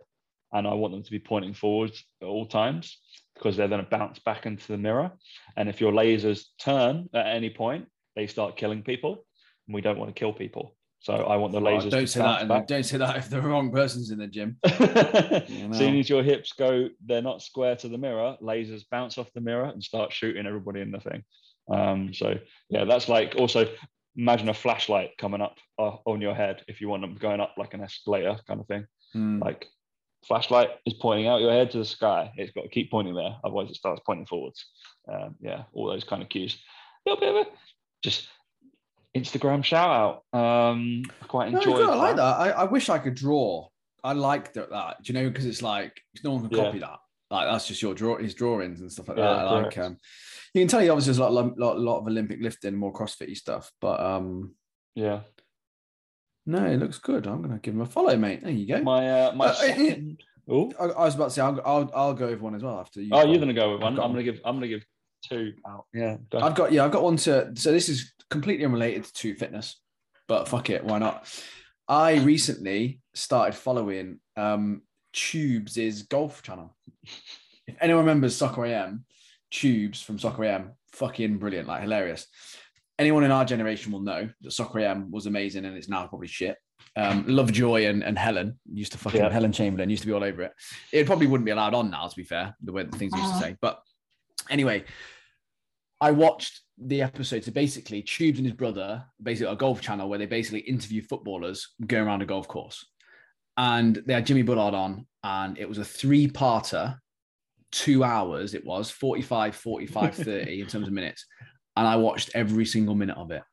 [0.52, 3.00] and I want them to be pointing forwards at all times
[3.36, 5.12] because they're going to bounce back into the mirror.
[5.58, 9.26] And if your lasers turn at any point, they start killing people,
[9.68, 10.76] and we don't want to kill people.
[11.00, 11.90] So I want the Oh, lasers.
[11.90, 12.68] don't to say that.
[12.68, 14.58] Don't say that if the wrong person's in the gym.
[14.64, 14.80] as
[15.50, 15.72] know.
[15.74, 18.38] soon as your hips go, they're not square to the mirror.
[18.42, 21.24] Lasers bounce off the mirror and start shooting everybody in the thing.
[21.70, 22.36] Um, so
[22.70, 23.68] yeah, that's like also
[24.16, 27.56] imagine a flashlight coming up uh, on your head if you want them going up
[27.58, 28.86] like an escalator kind of thing.
[29.16, 29.42] Mm.
[29.42, 29.68] Like
[30.26, 32.32] flashlight is pointing out your head to the sky.
[32.38, 34.66] It's got to keep pointing there, otherwise it starts pointing forwards.
[35.12, 36.58] Um, yeah, all those kind of cues.
[37.06, 37.50] A little bit of a
[38.04, 38.28] just
[39.16, 40.40] Instagram shout out.
[40.40, 42.22] Um, I quite No, I like that.
[42.22, 43.68] I, I wish I could draw.
[44.04, 44.70] I like that.
[44.72, 45.30] that do you know?
[45.30, 46.66] Because it's like no one can Yeah.
[46.66, 47.00] copy that.
[47.34, 49.46] Like that's just your draw his drawings and stuff like Yeah, that.
[49.48, 49.98] I like um,
[50.54, 53.36] you can tell he obviously there's a lot, lot, lot of Olympic lifting, more CrossFit
[53.36, 54.54] stuff, but um,
[54.96, 55.22] Yeah,
[56.46, 57.26] no, it looks good.
[57.26, 58.42] I'm gonna give him a follow, mate.
[58.44, 58.82] There you go.
[58.84, 60.22] my uh, my Uh, second.
[60.50, 62.80] Oh, I, I was about to say I'll, I'll I'll go with one as well
[62.80, 63.10] after you.
[63.14, 64.00] oh, you're gonna go with one.
[64.00, 64.40] I'm gonna give.
[64.46, 64.86] I'm gonna give
[65.28, 65.86] two out.
[65.94, 66.40] Yeah, go.
[66.40, 69.80] I've got yeah, I've got one to so this is completely unrelated to fitness,
[70.28, 71.26] but fuck it, why not?
[71.88, 74.82] I recently started following um
[75.14, 76.76] Tubes' is golf channel.
[77.66, 79.06] If anyone remembers Soccer AM,
[79.52, 82.28] Tubes from Soccer AM, fucking brilliant, like hilarious.
[83.00, 86.28] Anyone in our generation will know that Soccer AM was amazing and it's now probably
[86.28, 86.58] shit.
[86.96, 89.30] Um, Lovejoy and, and Helen used to fucking Yeah.
[89.30, 90.52] Helen Chamberlain used to be all over it.
[90.92, 93.20] It probably wouldn't be allowed on now, to be fair, the way the things they
[93.20, 93.56] used to say.
[93.62, 93.80] But
[94.50, 94.84] anyway,
[96.02, 97.44] I watched the episode.
[97.44, 101.70] So basically, Tubes and his brother, basically a golf channel where they basically interview footballers
[101.88, 102.86] going around a golf course.
[103.58, 106.98] And they had Jimmy Bullard on, and it was a three parter,
[107.72, 108.54] two hours.
[108.54, 111.26] It was 45, 45, 30 in terms of minutes.
[111.76, 113.44] And I watched every single minute of it.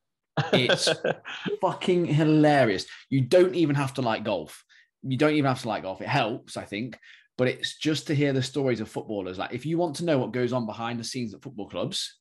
[0.53, 0.89] It's
[1.61, 2.87] fucking hilarious.
[3.09, 4.65] You don't even have to like golf.
[5.03, 6.01] You don't even have to like golf.
[6.01, 6.99] It helps, I think,
[7.39, 9.39] but it's just to hear the stories of footballers.
[9.39, 12.19] Like, if you want to know what goes on behind the scenes at football clubs,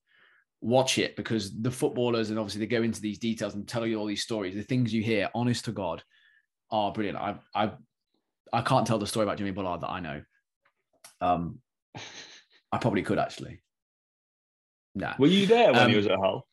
[0.62, 3.98] watch it because the footballers and obviously they go into these details and tell you
[3.98, 4.56] all these stories.
[4.56, 6.04] The things you hear, honest to God,
[6.72, 7.18] are brilliant.
[7.18, 7.72] I I
[8.52, 10.22] I can't tell the story about Jimmy Bullard that I know.
[11.22, 11.60] Um,
[12.72, 13.62] I probably could actually.
[14.96, 15.14] Nah.
[15.20, 16.46] Were you there when Um, he was at Hull?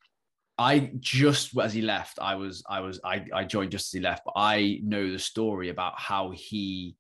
[0.59, 4.01] I just as he left, I was I was I I joined just as he
[4.01, 6.97] left, but I know the story about how he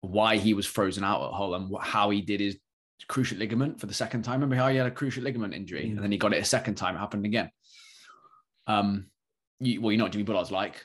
[0.00, 2.56] why he was frozen out at Hull and how he did his
[3.08, 4.34] cruciate ligament for the second time.
[4.40, 5.90] Remember how he had a cruciate ligament injury Mm.
[5.96, 6.96] and then he got it a second time.
[6.96, 7.50] It happened again.
[8.66, 9.06] Um,
[9.60, 10.84] you, well, you know what Jimmy Bullard's like.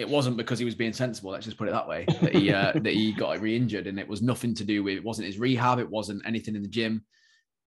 [0.00, 1.30] It wasn't because he was being sensible.
[1.30, 2.06] Let's just put it that way.
[2.22, 4.96] That he uh, that he got re-injured, and it was nothing to do with.
[4.96, 5.78] It wasn't his rehab.
[5.78, 7.04] It wasn't anything in the gym.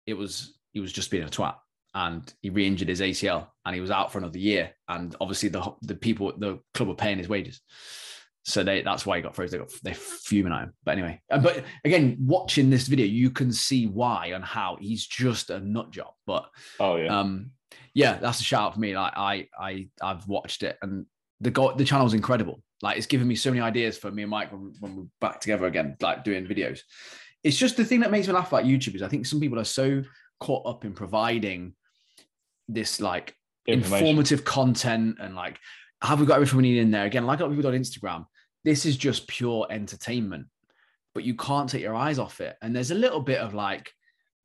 [0.08, 1.56] It was he was just being a twat,
[1.94, 4.72] and he re-injured his ACL, and he was out for another year.
[4.88, 7.62] And obviously, the the people, the club were paying his wages,
[8.44, 9.60] so they that's why he got frozen.
[9.60, 10.74] They got they fuming at him.
[10.84, 15.06] But anyway, uh, but again, watching this video, you can see why and how he's
[15.06, 16.14] just a nut job.
[16.26, 17.20] But Oh yeah.
[17.20, 17.52] um,
[17.94, 18.98] yeah, that's a shout out for me.
[18.98, 21.06] Like I, I, I've watched it, and
[21.42, 22.62] the go- the channel's incredible.
[22.82, 25.40] Like it's given me so many ideas for me and Mike when, when we're back
[25.40, 26.82] together again, like doing videos.
[27.44, 29.60] It's just the thing that makes me laugh about YouTube is I think some people
[29.60, 30.04] are so
[30.40, 31.74] caught up in providing
[32.68, 35.58] this like informative content and like
[36.02, 37.80] have we got everything we need in there again like a lot of people on
[37.80, 38.26] instagram
[38.66, 40.46] this is just pure entertainment
[41.14, 43.92] but you can't take your eyes off it and there's a little bit of like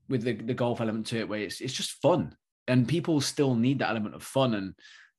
[0.09, 2.35] with the, the golf element to it where it's, it's just fun
[2.69, 4.75] and people still need that element of fun and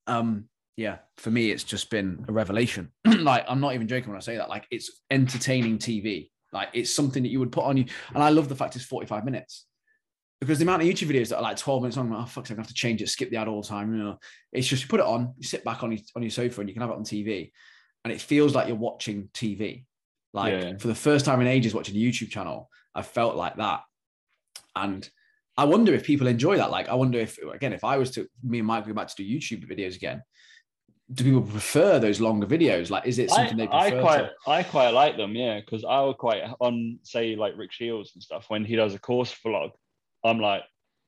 [0.07, 0.45] um
[0.79, 2.89] yeah for me it's just been a revelation
[3.19, 6.93] like i'm not even joking when i say that like it's entertaining tv like it's
[6.93, 9.65] something that you would put on you and i love the fact it's 45 minutes
[10.39, 12.27] because the amount of YouTube videos that are like 12 minutes long, I'm like, oh,
[12.27, 13.93] fuck, I'm gonna have to change it, skip the ad all the time.
[13.93, 14.19] You know,
[14.53, 16.69] it's just you put it on, you sit back on your, on your sofa and
[16.69, 17.51] you can have it on TV.
[18.05, 19.83] And it feels like you're watching TV.
[20.31, 20.77] Like Yeah.
[20.77, 23.81] for the first time in ages watching a YouTube channel, I felt like that.
[24.77, 25.09] And
[25.57, 26.71] I wonder if people enjoy that.
[26.71, 29.15] Like, I wonder if, again, if I was to, me and Mike go back to
[29.17, 30.23] do YouTube videos again,
[31.11, 32.89] do people prefer those longer videos?
[32.89, 35.83] Like, is it something they I, I quite to- I quite like them, yeah, because
[35.83, 39.35] I will quite on say like Rick Shields and stuff when he does a course
[39.45, 39.71] vlog,
[40.23, 40.63] I'm like,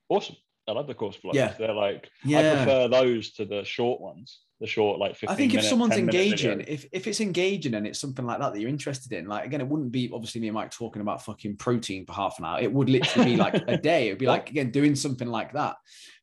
[0.09, 0.35] awesome.
[0.67, 1.33] I love the course vlogs.
[1.33, 1.53] Yeah.
[1.57, 5.53] They're like I prefer those to the short ones, the short like 15 I think
[5.53, 8.69] if minute, someone's engaging, if, if it's engaging and it's something like that that you're
[8.69, 12.05] interested in, like again, it wouldn't be obviously me and Mike talking about fucking protein
[12.05, 12.59] for half an hour.
[12.61, 14.07] It would literally be like a day.
[14.07, 15.77] It'd be like again doing something like that.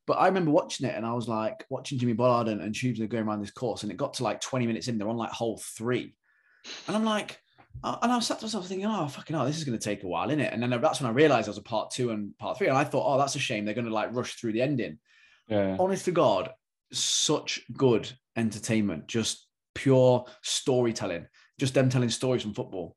[0.09, 2.99] But I remember watching it and I was like watching Jimmy Bullard and, and Tubes
[2.99, 5.31] going around this course, and it got to like 20 minutes in, they're on like
[5.31, 6.16] hole three.
[6.88, 7.38] And I'm like,
[7.85, 10.03] uh, and I sat to myself thinking, oh fucking hell, this is going to take
[10.03, 10.53] a while, isn't it?
[10.53, 12.77] And then that's when I realized there was a part two and part three, and
[12.77, 13.64] I thought, oh, that's a shame.
[13.64, 14.99] They're going to like rush through the ending
[15.49, 15.77] yeah.
[15.79, 16.51] honest to God,
[16.92, 21.27] such good entertainment, just pure storytelling,
[21.59, 22.97] just them telling stories from football.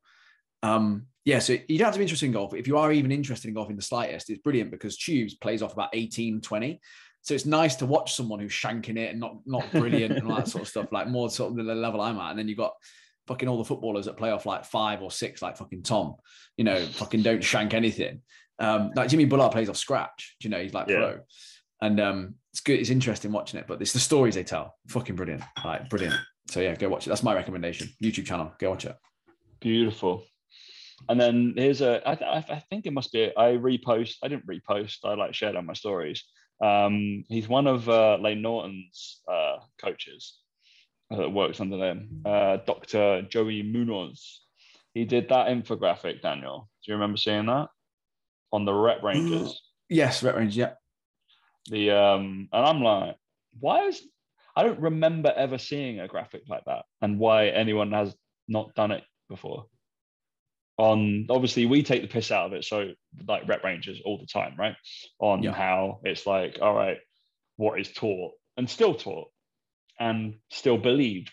[0.62, 2.54] Um, yeah, so you don't have to be interested in golf.
[2.54, 5.62] If you are even interested in golf in the slightest, it's brilliant because Tubes plays
[5.62, 6.80] off about 18, 20.
[7.22, 10.36] So it's nice to watch someone who's shanking it and not not brilliant and all
[10.36, 12.30] that sort of stuff, like more sort of the level I'm at.
[12.30, 12.72] And then you've got
[13.28, 16.16] fucking all the footballers that play off like five or six, like fucking Tom,
[16.56, 18.22] you know, fucking don't shank anything.
[18.58, 20.96] Um, like Jimmy Bullard plays off scratch, do you know, he's like Yeah.
[20.96, 21.20] pro.
[21.80, 24.74] And um, it's good, it's interesting watching it, but it's the stories they tell.
[24.88, 25.42] Fucking brilliant.
[25.64, 26.16] Like brilliant.
[26.50, 27.10] So yeah, go watch it.
[27.10, 27.88] That's my recommendation.
[28.02, 28.52] YouTube channel.
[28.58, 28.96] Go watch it.
[29.60, 30.24] Beautiful.
[31.08, 32.00] And then here's a.
[32.08, 33.32] I, th- I think it must be.
[33.36, 34.16] I repost.
[34.22, 34.98] I didn't repost.
[35.04, 36.24] I like shared on my stories.
[36.62, 40.38] Um, he's one of uh, Layne Norton's uh, coaches
[41.10, 42.22] uh, that works under them.
[42.24, 43.22] Uh, Dr.
[43.22, 44.42] Joey Munoz.
[44.94, 46.20] He did that infographic.
[46.22, 47.68] Daniel, do you remember seeing that
[48.52, 49.60] on the Rep Ranges?
[49.88, 50.56] Yes, Red Range.
[50.56, 50.72] Yeah.
[51.68, 53.16] the um, and I'm like,
[53.58, 54.02] why is?
[54.54, 58.14] I don't remember ever seeing a graphic like that, and why anyone has
[58.48, 59.66] not done it before.
[60.78, 62.92] On obviously, we take the piss out of it, so
[63.28, 64.74] like rep ranges all the time, right?
[65.18, 65.52] On Yeah.
[65.52, 66.98] how it's like, all right,
[67.56, 69.28] what is taught and still taught
[70.00, 71.30] and still believed.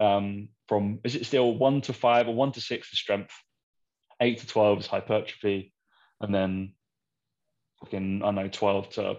[0.00, 3.32] Um, from is it still one to five or one to six is strength,
[4.20, 5.72] eight to twelve is hypertrophy,
[6.20, 6.74] and then
[7.80, 9.18] fucking I know twelve to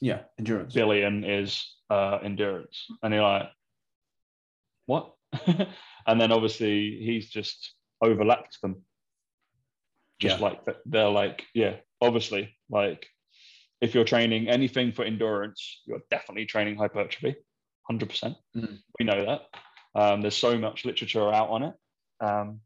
[0.00, 0.20] Yeah.
[0.38, 0.74] Endurance.
[0.74, 2.86] billion is uh, endurance.
[3.02, 3.48] And you're like,
[4.86, 5.14] what?
[6.06, 8.84] and then obviously he's just overlapped them.
[10.20, 10.42] Just Yeah.
[10.48, 13.06] like they're like, yeah, obviously, like
[13.80, 17.34] if you're training anything for endurance, you're definitely training hypertrophy,
[17.90, 18.36] 100%.
[18.56, 18.78] Mm.
[18.98, 19.40] We know that.
[20.00, 21.74] Um, there's so much literature out on it.
[22.20, 22.60] Um,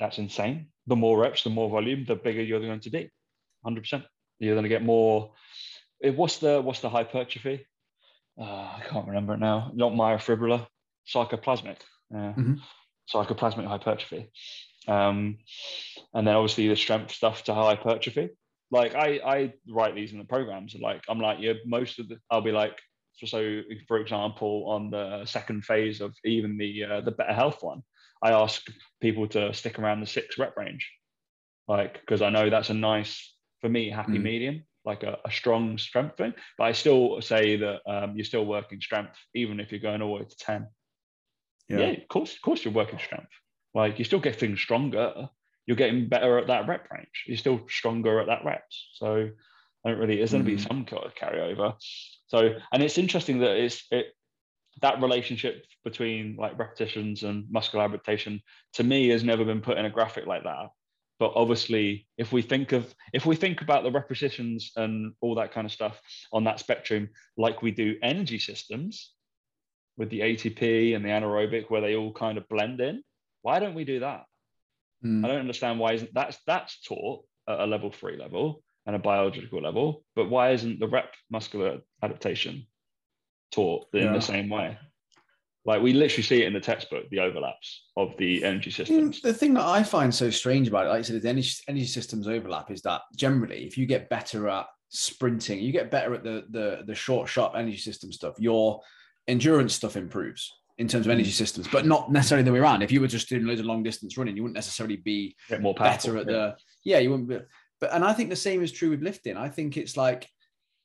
[0.00, 0.68] that's insane.
[0.86, 3.10] The more reps, the more volume, the bigger you're going to be.
[3.66, 4.04] 100%.
[4.38, 5.32] You're going to get more.
[6.02, 7.66] eh, What's the what's the hypertrophy?
[8.40, 9.70] Uh, I can't remember it now.
[9.74, 10.66] Not myofibrillar,
[11.06, 11.78] sarcoplasmic.
[12.10, 12.34] Yeah.
[12.36, 12.60] Mhm.
[13.12, 14.30] Sarcoplasmic hypertrophy.
[14.88, 15.38] Um,
[16.14, 18.30] and then obviously the strength stuff to hypertrophy.
[18.70, 20.74] Like I, I write these in the programs.
[20.74, 22.78] and Like I'm like, yeah, most of the, I'll be like,
[23.14, 27.62] so, so for example, on the second phase of even the uh, the better health
[27.62, 27.82] one,
[28.22, 28.62] I ask
[29.00, 30.90] people to stick around the six rep range,
[31.66, 34.22] like because I know that's a nice for me happy Mm.
[34.22, 36.34] medium, like a, a strong strength thing.
[36.58, 40.18] But I still say that um, you're still working strength even if you're going all
[40.18, 40.66] the way to ten.
[41.68, 41.78] Yeah.
[41.90, 43.32] of course, of course, you're working strength.
[43.74, 45.28] Like you're still getting stronger.
[45.66, 47.24] You're getting better at that rep range.
[47.26, 48.90] You're still stronger at that reps.
[48.94, 49.30] So
[49.84, 50.16] I don't really.
[50.16, 50.68] There's going to be Mhm.
[50.68, 51.74] some kind of carryover.
[52.28, 54.06] So and it's interesting that it's it
[54.82, 58.42] that relationship between like repetitions and muscular adaptation
[58.74, 60.68] to me has never been put in a graphic like that
[61.18, 65.50] but obviously if we think of if we think about the repetitions and all that
[65.50, 65.98] kind of stuff
[66.30, 69.14] on that spectrum like we do energy systems
[69.96, 73.02] with the atp and the anaerobic where they all kind of blend in
[73.42, 74.24] why don't we do that
[75.04, 75.22] Mm.
[75.22, 78.98] i don't understand why isn't that's that's taught at a level three level and a
[78.98, 82.66] biological level but why isn't the rep muscular adaptation
[83.52, 84.12] taught in Yeah.
[84.12, 84.78] the same way
[85.66, 89.22] like we literally see it in the textbook the overlaps of the energy systems Mm,
[89.22, 91.86] The thing that I find so strange about it, like I said, the energy, energy
[91.86, 96.22] systems overlap is that generally, if you get better at sprinting, you get better at
[96.24, 98.36] the the the short, sharp energy system stuff.
[98.38, 98.80] Your
[99.28, 102.82] endurance stuff improves in terms of energy systems, but not necessarily the way around.
[102.82, 105.74] If you were just doing loads of long distance running, you wouldn't necessarily be more
[105.74, 106.98] powerful better at the yeah.
[106.98, 107.38] You wouldn't be.
[107.80, 109.36] But and I think the same is true with lifting.
[109.36, 110.28] I think it's like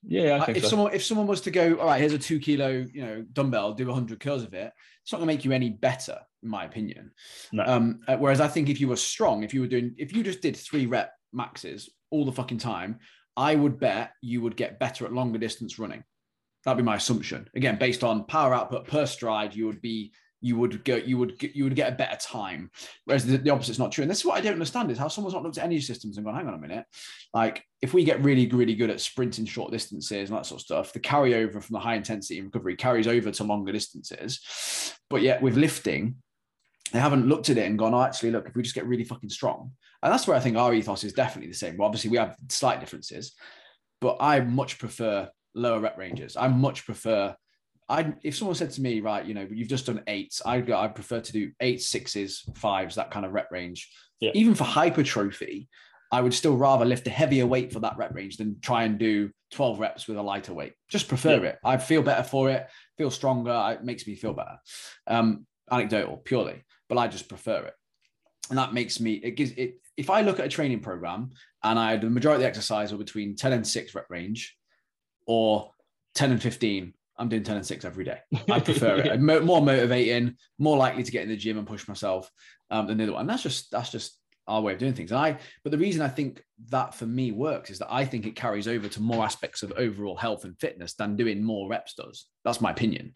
[0.03, 0.69] yeah i think if so.
[0.69, 3.73] someone if someone was to go, all right, here's a two kilo, you know, dumbbell,
[3.73, 4.71] do 100 curls of it,
[5.03, 7.11] it's not going to make you any better, in my opinion.
[7.51, 7.63] No.
[7.65, 10.23] Um, uh, whereas I think if you were strong, if you were doing, if you
[10.23, 12.99] just did three rep maxes all the fucking time,
[13.35, 16.03] I would bet you would get better at longer distance running.
[16.65, 17.49] That'd be my assumption.
[17.55, 21.37] Again, based on power output per stride, you would be you would go you would
[21.37, 22.71] get, you would get a better time.
[23.05, 24.01] Whereas the, the opposite's not true.
[24.01, 26.17] And this is what I don't understand is how someone's not looked at energy systems
[26.17, 26.85] and gone, hang on a minute.
[27.33, 30.65] Like if we get really, really good at sprinting short distances and that sort of
[30.65, 34.93] stuff, the carryover from the high intensity recovery carries over to longer distances.
[35.09, 36.15] But yet with lifting,
[36.91, 39.05] they haven't looked at it and gone, oh, actually, look, if we just get really
[39.05, 39.71] fucking strong.
[40.03, 41.77] And that's where I think our ethos is definitely the same.
[41.77, 43.33] Well, obviously we have slight differences,
[44.01, 46.35] but I much prefer lower rep ranges.
[46.37, 47.35] I much prefer
[47.89, 50.77] I if someone said to me, right, you know, you've just done eights, I'd go,
[50.77, 53.89] I prefer to do eight, sixes, fives, that kind of rep range.
[54.21, 54.31] Yeah.
[54.33, 55.67] Even for hypertrophy,
[56.09, 58.97] I would still rather lift a heavier weight for that rep range than try and
[58.97, 60.73] do 12 reps with a lighter weight.
[60.89, 61.49] Just prefer Yeah.
[61.49, 61.59] it.
[61.65, 63.75] I feel better for it, feel stronger.
[63.77, 64.57] It makes me feel better.
[65.07, 67.73] Um, anecdotal, purely, but I just prefer it.
[68.49, 71.31] And that makes me, it gives it, if I look at a training program
[71.63, 74.55] and I the majority of the exercise are between 10 and 6 rep range
[75.27, 75.71] or
[76.15, 78.19] 10 and 15, I'm doing 10 and 6 every day.
[78.49, 79.21] I prefer it.
[79.21, 82.29] Mo- more motivating, more likely to get in the gym and push myself
[82.69, 83.21] um, than the other one.
[83.21, 85.11] And that's just that's just our way of doing things.
[85.11, 88.25] And I, but the reason I think that for me works is that I think
[88.25, 91.93] it carries over to more aspects of overall health and fitness than doing more reps
[91.93, 92.25] does.
[92.43, 93.13] That's my opinion.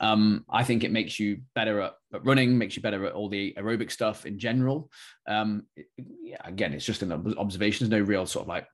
[0.00, 3.28] Um, I think it makes you better at, at running, makes you better at all
[3.28, 4.90] the aerobic stuff in general.
[5.26, 5.86] Um, it-
[6.22, 7.88] yeah, again, it's just an observation.
[7.88, 8.66] There's no real sort of like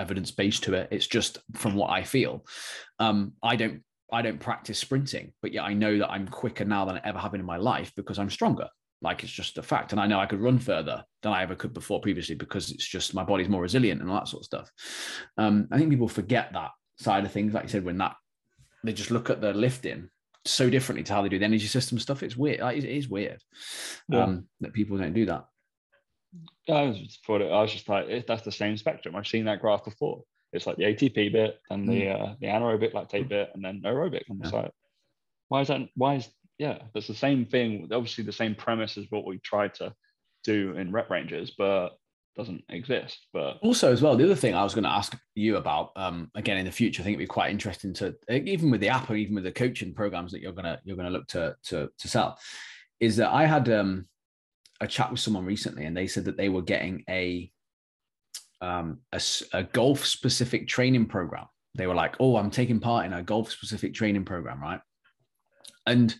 [0.00, 0.88] evidence base to it.
[0.90, 2.44] It's just from what I feel.
[2.98, 3.82] Um, I don't
[4.12, 7.18] I don't practice sprinting, but yet I know that I'm quicker now than I ever
[7.18, 8.68] have been in my life because I'm stronger.
[9.02, 9.92] Like it's just a fact.
[9.92, 12.86] And I know I could run further than I ever could before previously because it's
[12.86, 14.70] just my body's more resilient and all that sort of stuff.
[15.38, 17.54] Um, I think people forget that side of things.
[17.54, 18.16] Like you said, when that
[18.84, 20.10] they just look at the lifting
[20.44, 22.22] so differently to how they do the energy system stuff.
[22.22, 22.60] It's weird.
[22.60, 23.40] Like, it is weird
[24.08, 24.24] Yeah.
[24.24, 25.44] um, that people don't do that.
[26.68, 29.16] I was just thought it, I was just like, eh, that's the same spectrum.
[29.16, 30.22] I've seen that graph before.
[30.52, 34.22] It's like the ATP bit and the uh, the anaerobic lactate bit and then aerobic.
[34.28, 34.62] And it's Yeah.
[34.62, 34.72] like,
[35.48, 35.80] why is that?
[35.94, 36.78] Why is yeah?
[36.94, 37.88] That's the same thing.
[37.92, 39.94] Obviously, the same premise as what we tried to
[40.44, 41.90] do in rep ranges, but
[42.36, 43.26] doesn't exist.
[43.32, 46.30] But Also, as well, the other thing I was going to ask you about, um,
[46.34, 49.10] again in the future, I think it'd be quite interesting to even with the app
[49.10, 52.08] or even with the coaching programs that you're gonna you're gonna look to to to
[52.08, 52.38] sell,
[53.00, 54.06] is that I had um,
[54.80, 57.50] a chat with someone recently, and they said that they were getting a
[58.60, 59.20] um, a,
[59.52, 61.46] a golf specific training program.
[61.74, 64.80] They were like, "Oh, I'm taking part in a golf specific training program, right?"
[65.86, 66.14] And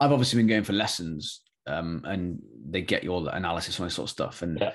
[0.00, 4.06] I've obviously been going for lessons, um, and they get your analysis on this sort
[4.06, 4.72] of stuff, and yeah,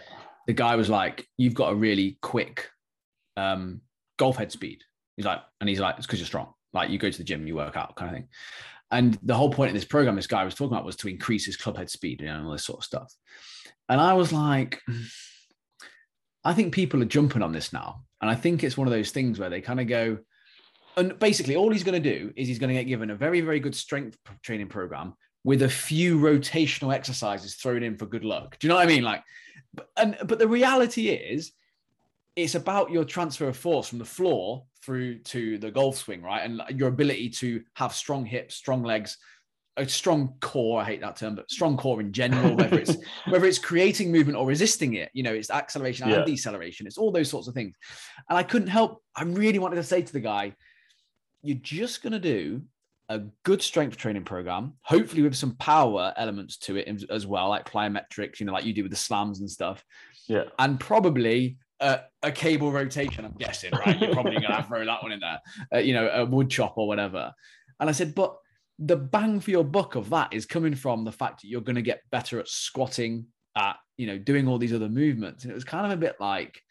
[0.48, 2.70] the guy was like, "You've got a really quick
[3.38, 3.82] um,
[4.18, 4.84] golf head speed.
[5.18, 6.54] He's like, and he's like, it's because you're strong.
[6.74, 8.28] Like you go to the gym you work out, kind of thing.
[8.92, 11.46] And the whole point of this program, this guy was talking about, was to increase
[11.46, 13.14] his club head speed, you know, and all this sort of stuff.
[13.88, 14.82] And I was like,
[16.44, 18.04] I think people are jumping on this now.
[18.22, 20.18] And I think it's one of those things where they kind of go,
[20.98, 23.42] and basically all he's going to do is he's going to get given a very,
[23.42, 25.14] very good strength training program
[25.44, 28.58] with a few rotational exercises thrown in for good luck.
[28.60, 29.04] Do you know what I mean?
[29.04, 29.24] Like,
[29.98, 31.52] and but the reality is,
[32.36, 36.44] it's about your transfer of force from the floor through to the golf swing, right?
[36.44, 39.18] And your ability to have strong hips, strong legs,
[39.78, 40.82] a strong core.
[40.82, 42.96] I hate that term, but strong core in general, whether it's
[43.28, 46.18] whether it's creating movement or resisting it, you know, it's acceleration yeah.
[46.18, 46.88] and deceleration.
[46.88, 47.76] It's all those sorts of things.
[48.30, 50.56] And I couldn't help, I really wanted to say to the guy,
[51.42, 52.62] you're just gonna do
[53.10, 57.70] a good strength training program, hopefully with some power elements to it as well, like
[57.70, 59.84] plyometrics, you know, like you do with the slams and stuff.
[60.28, 60.46] Yeah.
[60.60, 64.00] And probably a, a cable rotation, I'm guessing, right?
[64.00, 65.42] You're probably going to throw that one in there,
[65.74, 67.34] uh, you know, a wood chop or whatever.
[67.80, 68.38] And I said, but
[68.80, 71.76] the bang for your buck of that is coming from the fact that you're going
[71.76, 73.26] to get better at squatting,
[73.58, 75.44] at, you know, doing all these other movements.
[75.44, 76.62] And it was kind of a bit like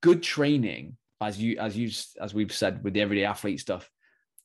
[0.00, 1.90] good training, as you, as you,
[2.20, 3.90] as we've said with the everyday athlete stuff,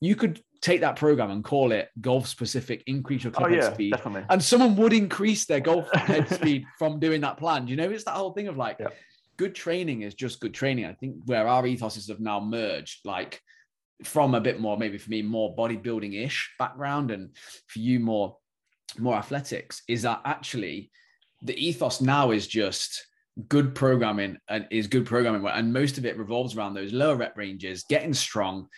[0.00, 3.72] you could take that program and call it golf specific, increase your club oh, yeah,
[3.72, 3.92] speed.
[3.92, 4.24] Definitely.
[4.30, 7.68] And someone would increase their golf head speed from doing that plan.
[7.68, 8.80] You know, it's that whole thing of like,
[9.36, 10.86] good training is just good training.
[10.86, 13.40] I think where our ethoses have now merged, like
[14.04, 17.36] from a bit more, maybe for me, more bodybuilding ish background, and
[17.68, 18.36] for you, more
[18.98, 20.90] more athletics, is that actually
[21.42, 23.06] the ethos now is just
[23.48, 27.36] good programming and is good programming and most of it revolves around those lower rep
[27.38, 28.68] ranges getting strong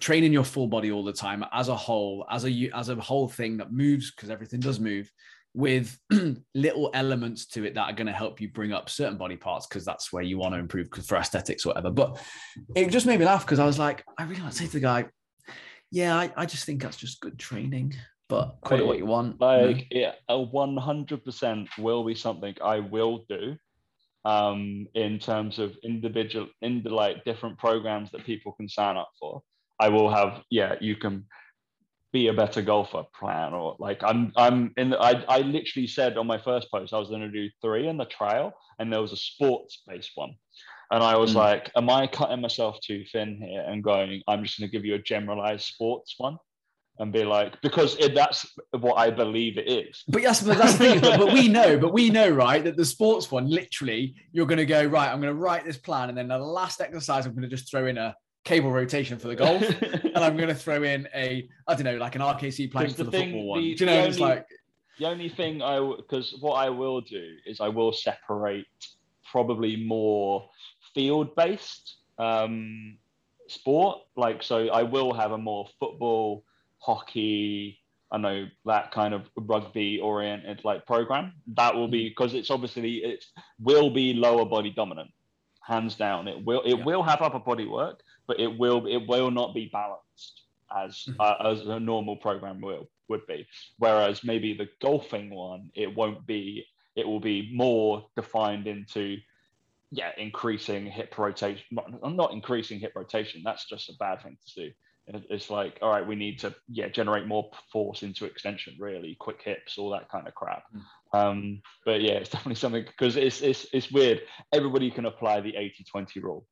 [0.00, 3.28] training your full body all the time as a whole, as a as a whole
[3.28, 5.10] thing that moves because everything does move,
[5.56, 5.98] with
[6.54, 9.66] little elements to it that are going to help you bring up certain body parts
[9.66, 11.90] because that's where you want to improve for aesthetics or whatever.
[11.90, 12.22] But
[12.74, 14.72] it just made me laugh because I was like, I really want to say to
[14.72, 15.06] the guy,
[15.90, 17.94] yeah, I, I just think that's just good training.
[18.28, 19.40] But call it what you want.
[19.40, 20.06] Like, you know?
[20.08, 23.56] yeah, a one hundred percent will be something I will do.
[24.26, 29.10] Um, in terms of individual, in the like different programs that people can sign up
[29.18, 29.42] for.
[29.78, 31.26] I will have, yeah, you can
[32.12, 36.16] be a better golfer plan or like I'm I'm in the, I, I literally said
[36.16, 39.02] on my first post I was going to do three in the trial and there
[39.02, 40.34] was a sports based one
[40.90, 41.36] and I was mm.
[41.36, 44.84] like am I cutting myself too thin here and going I'm just going to give
[44.84, 46.38] you a generalized sports one
[46.98, 50.02] and be like because it, that's what I believe it is.
[50.08, 51.00] But yes, but that's the thing.
[51.00, 54.58] but, but, we know, but we know, right, that the sports one, literally, you're going
[54.58, 55.10] to go right.
[55.10, 57.70] I'm going to write this plan, and then the last exercise, I'm going to just
[57.70, 58.16] throw in a
[58.46, 61.96] cable rotation for the golf, and I'm going to throw in a I don't know
[61.96, 63.60] like an RKC plank for the, the thing, football one.
[63.60, 64.46] The, Do you know, it's like
[64.98, 68.66] the only thing I because what I will do is I will separate
[69.30, 70.48] probably more
[70.94, 72.96] field based um,
[73.48, 73.98] sport.
[74.16, 76.44] Like so, I will have a more football,
[76.78, 77.80] hockey.
[78.12, 81.32] I know that kind of rugby oriented like program.
[81.54, 82.36] That will be because mm.
[82.36, 83.24] it's obviously it
[83.58, 85.10] will be lower body dominant,
[85.60, 86.28] hands down.
[86.28, 86.84] It will it yeah.
[86.84, 90.42] will have upper body work, but it will it will not be balanced
[90.74, 91.20] as mm-hmm.
[91.20, 93.46] uh, as a normal program will would be.
[93.78, 96.66] Whereas maybe the golfing one, it won't be.
[96.96, 99.18] It will be more defined into
[99.90, 101.62] yeah, increasing hip rotation.
[101.70, 103.42] Not, not increasing hip rotation.
[103.44, 104.72] That's just a bad thing to do.
[105.30, 109.40] It's like, all right, we need to yeah generate more force into extension, really quick
[109.40, 110.64] hips, all that kind of crap.
[110.74, 110.82] Mm.
[111.18, 114.22] Um, but yeah, it's definitely something because it's, it's it's weird.
[114.52, 116.44] Everybody can apply the 80-20 rule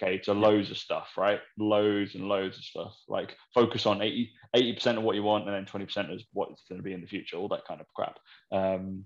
[0.00, 1.40] okay to loads of stuff right?
[1.58, 2.96] Loads and loads of stuff.
[3.08, 4.30] Like focus on 80
[4.74, 7.00] percent of what you want and then 20% is what it's going to be in
[7.00, 8.18] the future all that kind of crap.
[8.52, 9.04] Um,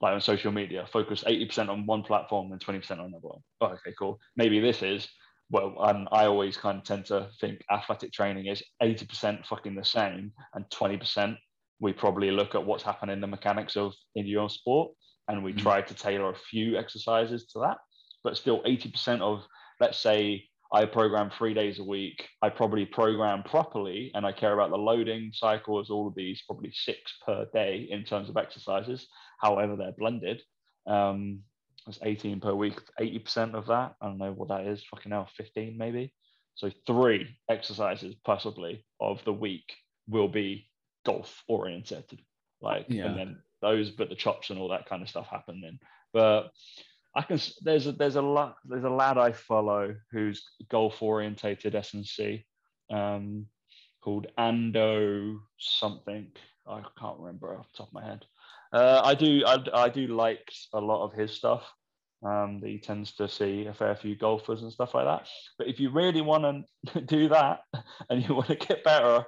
[0.00, 3.40] like on social media focus 80% on one platform and 20% on another one.
[3.60, 4.18] Oh, okay cool.
[4.36, 5.08] Maybe this is
[5.52, 9.84] well um, i always kind of tend to think athletic training is 80% fucking the
[9.84, 11.36] same and 20%
[11.78, 14.92] we probably look at what's happening in the mechanics of in your sport
[15.28, 15.60] and we mm-hmm.
[15.60, 17.76] try to tailor a few exercises to that
[18.24, 19.44] but still 80% of
[19.82, 24.54] let's say I program three days a week, I probably program properly and I care
[24.54, 29.08] about the loading cycles, all of these, probably six per day in terms of exercises,
[29.40, 30.40] however they're blended.
[30.86, 31.40] Um,
[31.84, 33.96] that's 18 per week, 80% of that.
[34.00, 36.14] I don't know what that is, fucking hell, 15 maybe.
[36.54, 39.68] So three exercises possibly of the week
[40.06, 40.68] will be
[41.04, 42.04] golf oriented.
[42.60, 43.06] Like, yeah.
[43.06, 45.80] and then those, but the chops and all that kind of stuff happen then.
[46.12, 46.52] But
[47.14, 47.38] I can.
[47.62, 52.44] There's a there's a lot there's a lad I follow who's golf orientated S&C,
[52.90, 53.46] um,
[54.02, 56.28] called Ando something.
[56.66, 58.24] I can't remember off the top of my head.
[58.72, 61.70] Uh, I do I, I do like a lot of his stuff.
[62.24, 65.26] Um, that he tends to see a fair few golfers and stuff like that.
[65.58, 67.62] But if you really want to do that
[68.10, 69.24] and you want to get better,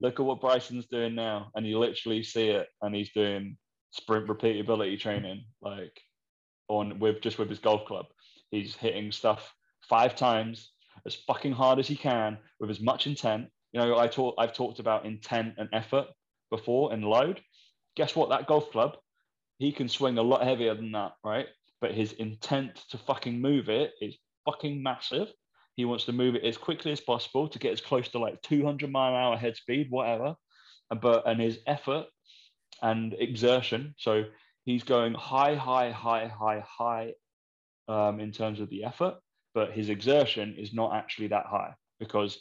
[0.00, 2.66] look at what Bryson's doing now, and you literally see it.
[2.80, 3.58] And he's doing
[3.90, 5.92] sprint repeatability training, like
[6.68, 8.06] on with just with his golf club.
[8.50, 9.54] He's hitting stuff
[9.88, 10.72] five times
[11.06, 13.48] as fucking hard as he can with as much intent.
[13.72, 16.06] You know, I talk, I've talked about intent and effort
[16.50, 17.40] before and load.
[17.96, 18.30] Guess what?
[18.30, 18.96] That golf club,
[19.58, 21.46] he can swing a lot heavier than that, right?
[21.80, 25.28] But his intent to fucking move it is fucking massive.
[25.76, 28.40] He wants to move it as quickly as possible to get as close to like
[28.42, 30.34] 200 mile an hour head speed, whatever.
[31.00, 32.06] But and his effort
[32.82, 33.94] and exertion.
[33.98, 34.24] So
[34.68, 37.14] he's going high, high, high, high, high
[37.88, 39.14] um, in terms of the effort,
[39.54, 42.38] but his exertion is not actually that high because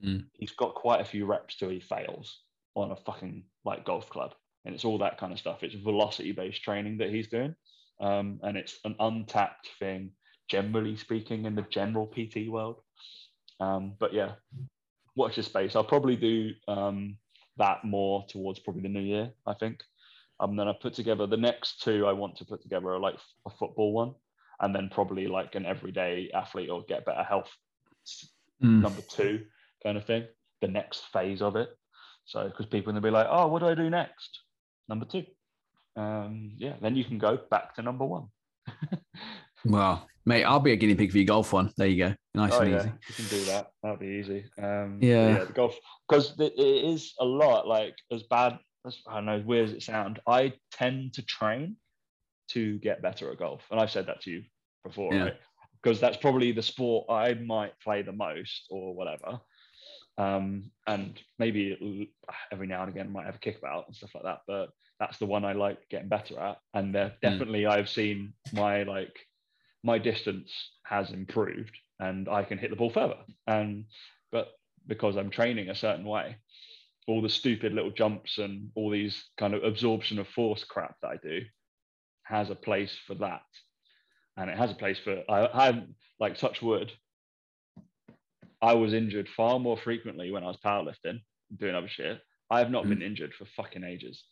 [0.00, 0.24] mm.
[0.34, 2.42] he's got quite a few reps till he fails
[2.76, 4.34] on a fucking like golf club.
[4.64, 5.64] And it's all that kind of stuff.
[5.64, 7.56] It's velocity based training that he's doing.
[8.00, 10.12] Um, and it's an untapped thing,
[10.48, 12.82] generally speaking, in the general PT world.
[13.58, 14.34] Um, but yeah,
[15.16, 15.74] watch this space.
[15.74, 17.16] I'll probably do um,
[17.56, 19.82] that more towards probably the new year, I think.
[20.50, 23.16] And then I put together the next two I want to put together are like
[23.46, 24.14] a football one
[24.60, 27.50] and then probably like an everyday athlete or get better health
[28.62, 28.82] mm.
[28.82, 29.44] number two
[29.82, 30.24] kind of thing,
[30.60, 31.70] the next phase of it.
[32.26, 34.40] So because people are gonna be like, oh, what do I do next?
[34.88, 35.24] Number two.
[35.96, 38.26] Um, yeah, then you can go back to number one.
[39.64, 41.72] well, mate, I'll be a guinea pig for your golf one.
[41.76, 42.14] There you go.
[42.34, 42.92] Nice oh, and yeah, easy.
[43.08, 43.70] You can do that.
[43.82, 44.44] That'll be easy.
[44.58, 45.28] Um, yeah.
[45.28, 45.76] yeah, the golf
[46.08, 47.66] because it is a lot.
[47.66, 51.22] Like as bad as I don't know, as weird as it sound, I tend to
[51.22, 51.76] train
[52.50, 54.42] to get better at golf, and I've said that to you
[54.84, 55.22] before, yeah.
[55.22, 55.36] right?
[55.82, 59.40] Because that's probably the sport I might play the most, or whatever.
[60.16, 62.10] Um, and maybe
[62.52, 64.70] every now and again might have a kickabout and stuff like that, but
[65.00, 66.58] that's the one I like getting better at.
[66.72, 67.14] And there, hmm.
[67.22, 67.70] definitely, mm.
[67.70, 69.16] I've seen my like
[69.82, 70.52] my distance
[70.84, 73.18] has improved, and I can hit the ball further.
[73.46, 73.86] And
[74.30, 74.52] but
[74.86, 76.36] because I'm training a certain way,
[77.06, 81.08] all the stupid little jumps and all these kind of absorption of force crap that
[81.08, 81.40] I do
[82.24, 83.42] has a place for that.
[84.36, 85.84] And it has a place for, I, I
[86.18, 86.90] like touch wood.
[88.62, 91.20] I was injured far more frequently when I was powerlifting,
[91.58, 92.20] doing other shit.
[92.50, 92.90] I have not mm.
[92.90, 94.24] been injured for fucking ages.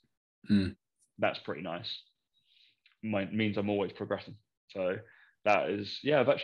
[0.51, 0.75] Mm.
[1.19, 2.01] That's pretty nice.
[3.03, 4.37] My, means I'm always progressing.
[4.69, 4.97] So
[5.45, 6.43] that is, yeah, that's,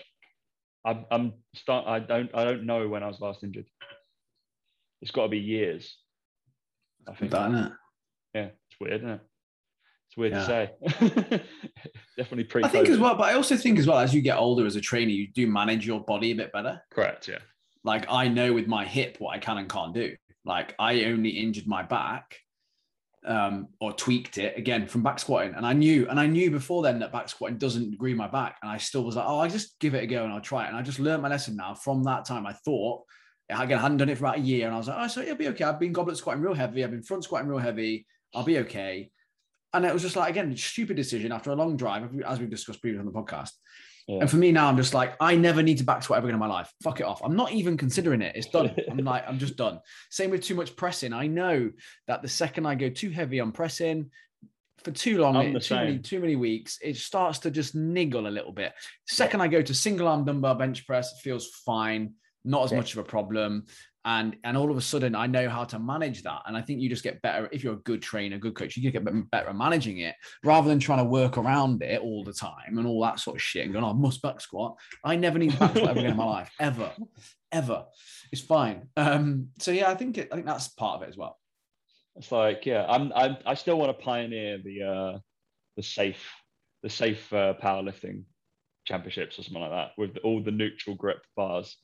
[0.85, 3.66] I'm, I'm start, I don't, I don't know when I was last injured.
[5.01, 5.97] It's got to be years.
[7.07, 7.30] I think.
[7.30, 7.72] That, it?
[8.34, 9.20] Yeah, it's weird, isn't it?
[10.09, 10.38] It's weird yeah.
[10.38, 11.42] to say.
[12.16, 12.64] Definitely pre.
[12.64, 14.76] I think as well, but I also think as well as you get older as
[14.76, 16.80] a trainer, you do manage your body a bit better.
[16.90, 17.28] Correct.
[17.28, 17.38] Yeah.
[17.84, 20.16] Like I know with my hip what I can and can't do.
[20.44, 22.38] Like I only injured my back
[23.26, 25.55] um, or tweaked it again from back squatting.
[25.55, 28.57] And I knew, and I knew before then that back squatting doesn't agree my back.
[28.62, 30.64] And I still was like, oh, I just give it a go and I'll try
[30.64, 30.68] it.
[30.68, 31.74] And I just learned my lesson now.
[31.74, 33.03] From that time, I thought
[33.51, 35.20] again, I hadn't done it for about a year, and I was like, oh, so
[35.20, 35.64] it'll be okay.
[35.64, 36.84] I've been goblet squatting real heavy.
[36.84, 38.07] I've been front squatting real heavy.
[38.34, 39.11] I'll be okay.
[39.72, 42.80] And it was just like again, stupid decision after a long drive, as we've discussed
[42.80, 43.53] previously on the podcast.
[44.07, 44.20] Yeah.
[44.20, 46.36] And for me now, I'm just like, I never need to back squat ever again
[46.36, 46.72] in my life.
[46.82, 47.20] Fuck it off.
[47.22, 48.34] I'm not even considering it.
[48.36, 48.74] It's done.
[48.90, 49.80] I'm like, I'm just done.
[50.11, 51.12] Same with too much pressing.
[51.12, 51.70] I know
[52.07, 54.11] that the second I go too heavy on pressing,
[54.82, 58.53] for too long, too many, too many weeks, it starts to just niggle a little
[58.53, 58.72] bit.
[59.07, 59.44] Second, yeah.
[59.44, 62.14] I go to single arm dumbbell bench press, it feels fine
[62.45, 62.78] not as yeah.
[62.78, 63.64] much of a problem.
[64.05, 66.43] And and all of a sudden i know how to manage that.
[66.47, 68.91] And i think you just get better if you're a good trainer good coach you
[68.91, 70.14] get better at managing it
[70.45, 73.43] rather than trying to work around it all the time and all that sort of
[73.43, 74.76] shit and going oh, i must back squat.
[75.05, 76.93] I never need back squat ever again in my life ever
[77.51, 77.86] ever.
[78.30, 78.89] It's fine.
[78.97, 81.36] Um so yeah i think it, i think that's part of it as well.
[82.16, 85.18] It's like yeah i'm, I'm i still want to pioneer the uh
[85.76, 86.24] the safe
[86.82, 88.22] the safe uh, powerlifting
[88.84, 91.76] championships or something like that with all the neutral grip bars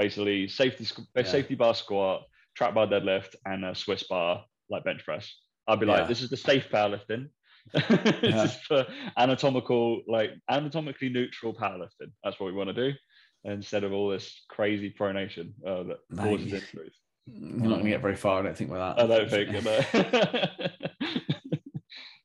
[0.00, 1.22] basically safety yeah.
[1.22, 2.22] safety bar squat,
[2.56, 5.30] trap bar deadlift, and a Swiss bar like bench press.
[5.68, 6.06] I'd be like, yeah.
[6.06, 7.28] this is the safe powerlifting.
[7.74, 8.86] this is for
[9.18, 12.10] anatomical, like anatomically neutral powerlifting.
[12.24, 12.96] That's what we want to do
[13.44, 16.94] instead of all this crazy pronation uh, that Mate, causes injuries.
[17.26, 18.98] You're not going to get very far, I don't think, with that.
[18.98, 20.70] I don't think.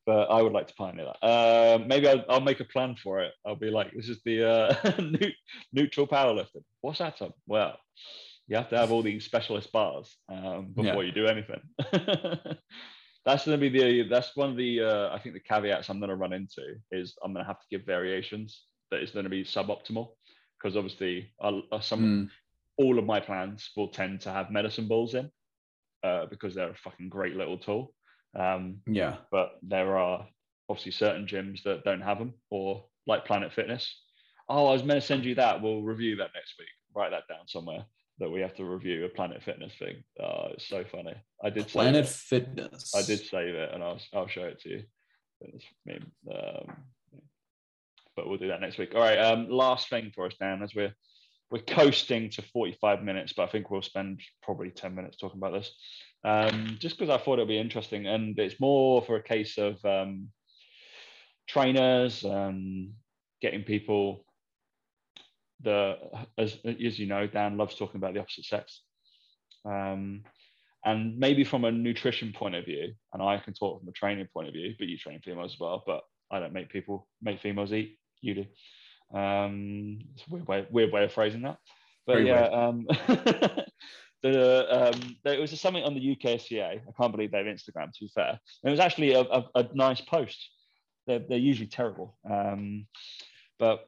[0.05, 1.25] but I would like to pioneer that.
[1.25, 3.33] Uh, maybe I'll, I'll, make a plan for it.
[3.45, 4.91] I'll be like, this is the uh,
[5.73, 6.63] neutral powerlifting.
[6.81, 7.19] What's that?
[7.47, 7.77] Well,
[8.47, 11.07] you have to have all these specialist bars um, before yeah.
[11.07, 11.61] you do anything.
[13.25, 15.99] that's going to be the that's one of the uh, I think the caveats I'm
[15.99, 19.23] going to run into is I'm going to have to give variations that is going
[19.23, 20.09] to be suboptimal
[20.57, 22.29] because obviously I'll, uh, some mm.
[22.77, 25.31] all of my plans will tend to have medicine balls in
[26.03, 27.93] uh, because they're a fucking great little tool.
[28.35, 29.17] Um, yeah.
[29.31, 30.27] But there are
[30.69, 34.01] obviously certain gyms that don't have them, or like Planet Fitness.
[34.49, 35.61] Oh, I was meant to send you that.
[35.61, 36.67] We'll review that next week.
[36.95, 37.85] Write that down somewhere
[38.19, 40.03] that we have to review a Planet Fitness thing.
[40.19, 41.15] Oh, it's so funny.
[41.43, 42.93] I did Planet Fitness.
[42.95, 44.83] I did save it, and I'll I'll show it to you.
[46.31, 46.75] Um,
[48.15, 48.93] but we'll do that next week.
[48.95, 49.17] All right.
[49.17, 50.93] Um, last thing for us, Dan, as we're
[51.55, 55.53] we're coasting to 45 minutes, but I think we'll spend probably 10 minutes talking about
[55.53, 55.71] this.
[56.25, 59.77] Um, just because I thought it'd be interesting, and it's more for a case of
[59.85, 60.27] um,
[61.47, 62.91] trainers um,
[63.41, 64.25] getting people
[65.61, 65.95] the
[66.37, 68.81] as as you know, Dan loves talking about the opposite sex.
[69.63, 70.23] Um,
[70.83, 74.27] and maybe from a nutrition point of view, and I can talk from a training
[74.33, 77.39] point of view, but you train females as well, but I don't make people make
[77.39, 77.97] females eat.
[78.19, 78.45] You do.
[79.13, 81.57] Um, it's a weird way, weird way of phrasing that.
[82.05, 82.85] But Very yeah, um,
[84.23, 86.81] the um, there was something on the UKSCA.
[86.87, 87.91] I can't believe they have Instagram.
[87.91, 90.49] To be fair, and it was actually a, a, a nice post.
[91.07, 92.87] They're, they're usually terrible, um,
[93.59, 93.87] but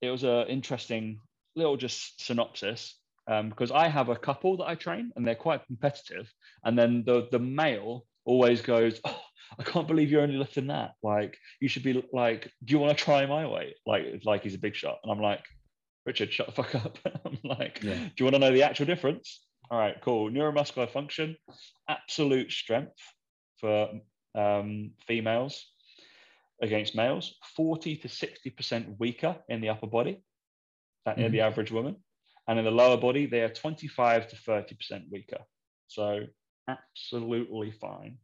[0.00, 1.20] it was an interesting
[1.56, 2.96] little just synopsis
[3.26, 6.32] um, because I have a couple that I train and they're quite competitive,
[6.64, 9.20] and then the the male always goes, oh,
[9.58, 10.92] I can't believe you're only lifting that.
[11.02, 13.76] Like, you should be like, do you want to try my weight?
[13.86, 14.98] Like, like he's a big shot.
[15.02, 15.44] And I'm like,
[16.06, 16.98] Richard, shut the fuck up.
[17.24, 17.94] I'm like, yeah.
[17.94, 19.44] do you want to know the actual difference?
[19.70, 20.30] All right, cool.
[20.30, 21.36] Neuromuscular function,
[21.88, 23.00] absolute strength
[23.60, 23.90] for
[24.34, 25.66] um, females
[26.60, 30.22] against males, 40 to 60% weaker in the upper body
[31.04, 31.32] than mm-hmm.
[31.32, 31.96] the average woman.
[32.46, 35.38] And in the lower body, they are 25 to 30% weaker.
[35.88, 36.20] So
[36.68, 38.18] absolutely fine.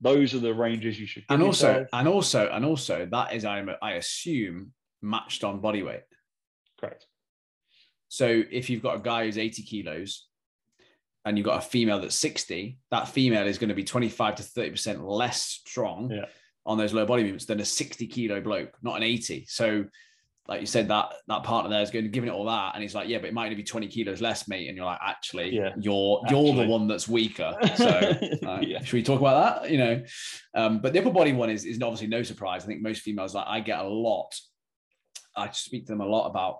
[0.00, 1.24] Those are the ranges you should.
[1.28, 1.88] And also, yourself.
[1.92, 4.72] and also, and also, that is, I, I assume,
[5.02, 6.02] matched on body weight.
[6.80, 7.06] Correct.
[8.08, 10.26] So if you've got a guy who's 80 kilos
[11.24, 14.42] and you've got a female that's 60, that female is going to be 25 to
[14.42, 16.24] 30% less strong yeah.
[16.64, 19.46] on those low body movements than a 60 kilo bloke, not an 80.
[19.48, 19.84] So
[20.48, 22.82] like you said, that that partner there is going to giving it all that, and
[22.82, 24.66] he's like, yeah, but it might only be twenty kilos less, mate.
[24.68, 26.46] And you're like, actually, yeah, you're actually.
[26.46, 27.54] you're the one that's weaker.
[27.76, 28.82] So uh, yeah.
[28.82, 29.70] should we talk about that?
[29.70, 30.02] You know,
[30.54, 32.64] um, but the upper body one is is obviously no surprise.
[32.64, 34.34] I think most females like I get a lot.
[35.36, 36.58] I speak to them a lot about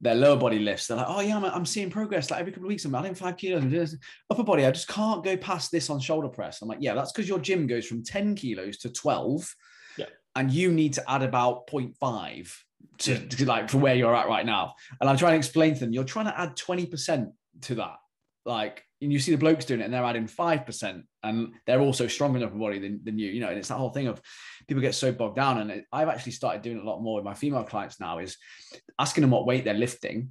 [0.00, 0.86] their lower body lifts.
[0.86, 2.30] They're like, oh yeah, I'm, I'm seeing progress.
[2.30, 3.96] Like every couple of weeks, I'm adding five kilos.
[4.28, 6.62] Upper body, I just can't go past this on shoulder press.
[6.62, 9.54] I'm like, yeah, that's because your gym goes from 10 kilos to 12.
[9.98, 10.06] Yeah.
[10.34, 12.50] And you need to add about 0.5
[12.98, 14.74] to, to like for where you're at right now.
[15.00, 17.96] And I'm trying to explain to them, you're trying to add 20% to that.
[18.44, 22.06] Like, and you see the blokes doing it and they're adding 5% and they're also
[22.06, 24.20] stronger in upper body than, than you, you know, and it's that whole thing of
[24.68, 25.58] people get so bogged down.
[25.58, 28.36] And I've actually started doing a lot more with my female clients now is
[28.98, 30.30] asking them what weight they're lifting.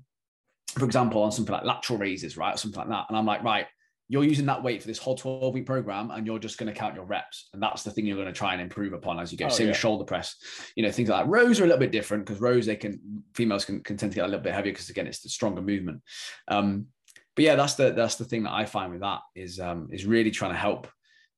[0.70, 2.54] For example, on something like lateral raises, right?
[2.54, 3.06] Or something like that.
[3.10, 3.66] And I'm like, right,
[4.12, 6.78] you're using that weight for this whole 12 week program and you're just going to
[6.78, 9.32] count your reps and that's the thing you're going to try and improve upon as
[9.32, 9.46] you go.
[9.46, 9.72] Oh, same yeah.
[9.72, 10.36] with shoulder press
[10.76, 11.30] you know things like that.
[11.30, 14.16] Rows are a little bit different because rows they can females can, can tend to
[14.16, 16.02] get a little bit heavier because again it's the stronger movement.
[16.48, 16.88] Um,
[17.36, 20.06] but yeah that's the that's the thing that i find with that is um, is
[20.06, 20.88] really trying to help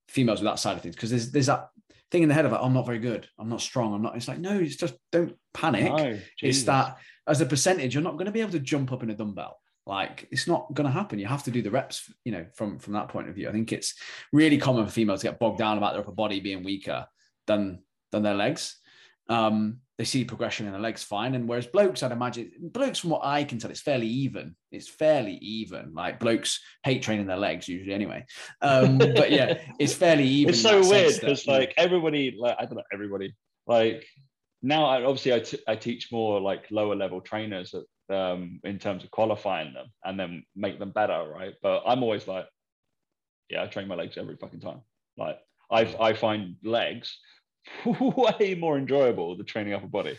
[0.07, 1.69] females with that side of things because there's there's that
[2.09, 3.27] thing in the head of it i'm not very good.
[3.39, 3.93] I'm not strong.
[3.93, 5.83] I'm not it's like no it's just don't panic.
[5.83, 6.97] No, it's that
[7.27, 9.60] as a percentage you're not going to be able to jump up in a dumbbell
[9.85, 11.19] like it's not going to happen.
[11.19, 13.49] You have to do the reps, you know, from from that point of view.
[13.49, 13.95] I think it's
[14.31, 17.05] really common for females to get bogged down about their upper body being weaker
[17.47, 18.77] than than their legs.
[19.29, 23.11] Um, they see progression in the legs fine, and whereas blokes, I'd imagine blokes, from
[23.11, 24.55] what I can tell, it's fairly even.
[24.71, 25.93] It's fairly even.
[25.93, 28.25] Like blokes hate training their legs usually, anyway.
[28.61, 30.53] Um, but yeah, it's fairly even.
[30.53, 33.35] It's so weird because like everybody, like I don't know, everybody
[33.67, 34.05] like
[34.61, 34.85] now.
[34.85, 37.83] I, obviously, I, t- I teach more like lower level trainers at
[38.13, 41.53] um, in terms of qualifying them and then make them better, right?
[41.61, 42.47] But I'm always like,
[43.49, 44.81] yeah, I train my legs every fucking time.
[45.17, 45.39] Like
[45.69, 47.17] I, I find legs
[47.85, 50.17] way more enjoyable than training upper body.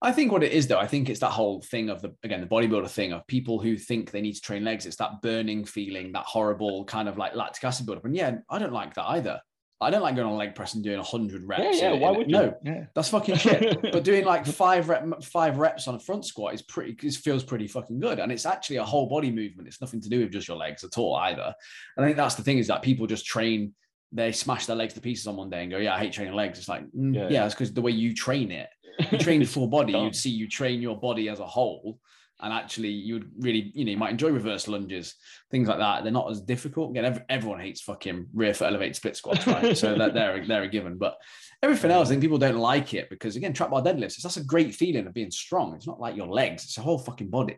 [0.00, 2.40] I think what it is though, I think it's that whole thing of the again
[2.40, 4.86] the bodybuilder thing of people who think they need to train legs.
[4.86, 8.04] It's that burning feeling, that horrible kind of like lactic acid buildup.
[8.04, 9.40] And yeah, I don't like that either.
[9.80, 11.80] I don't like going on leg press and doing hundred reps.
[11.80, 12.00] Yeah, yeah.
[12.00, 12.32] Why would you?
[12.32, 12.84] No, yeah.
[12.94, 13.80] that's fucking shit.
[13.92, 16.96] but doing like five rep, five reps on a front squat is pretty.
[17.06, 19.68] It feels pretty fucking good, and it's actually a whole body movement.
[19.68, 21.54] It's nothing to do with just your legs at all either.
[21.96, 23.72] And I think that's the thing is that people just train.
[24.10, 26.34] They smash their legs to pieces on one day and go, "Yeah, I hate training
[26.34, 28.68] legs." It's like, mm, yeah, yeah, it's because the way you train it.
[29.12, 29.92] You train the full body.
[29.92, 32.00] You'd see you train your body as a whole
[32.40, 35.14] and actually you would really, you know, you might enjoy reverse lunges,
[35.50, 36.02] things like that.
[36.02, 36.90] They're not as difficult.
[36.90, 39.76] Again, every, everyone hates fucking rear foot elevated split squats, right?
[39.76, 40.98] so that they're they're a given.
[40.98, 41.16] But
[41.62, 44.44] everything else, I think people don't like it because again, trap bar deadlifts, that's a
[44.44, 45.74] great feeling of being strong.
[45.74, 47.56] It's not like your legs; it's a whole fucking body.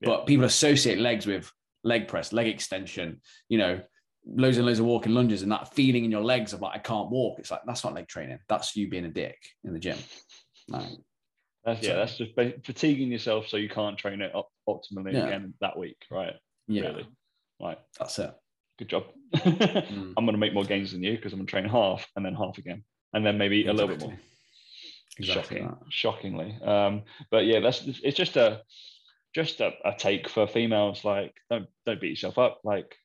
[0.00, 0.10] Yeah.
[0.10, 1.50] But people associate legs with
[1.82, 3.80] leg press, leg extension, you know,
[4.26, 6.78] loads and loads of walking lunges, and that feeling in your legs of like I
[6.78, 7.38] can't walk.
[7.40, 8.38] It's like that's not leg training.
[8.48, 9.98] That's you being a dick in the gym.
[10.68, 10.88] Like,
[11.64, 15.26] That's yeah, that's just fatiguing yourself so you can't train it op- optimally Yeah.
[15.26, 16.34] again that week, right?
[16.68, 17.06] Yeah, Really.
[17.60, 17.78] Right.
[17.98, 18.34] that's it.
[18.78, 19.04] Good job.
[19.34, 20.14] Mm.
[20.16, 22.58] I'm gonna make more gains than you because I'm gonna train half and then half
[22.58, 22.84] again.
[23.12, 24.16] And then maybe a little bit more.
[25.18, 25.58] Exactly.
[25.60, 26.58] Shocking, shockingly.
[26.62, 28.62] Um, but yeah, that's it's just a
[29.34, 31.04] just a, a take for females.
[31.04, 32.60] Like, don't don't beat yourself up.
[32.64, 32.96] Like,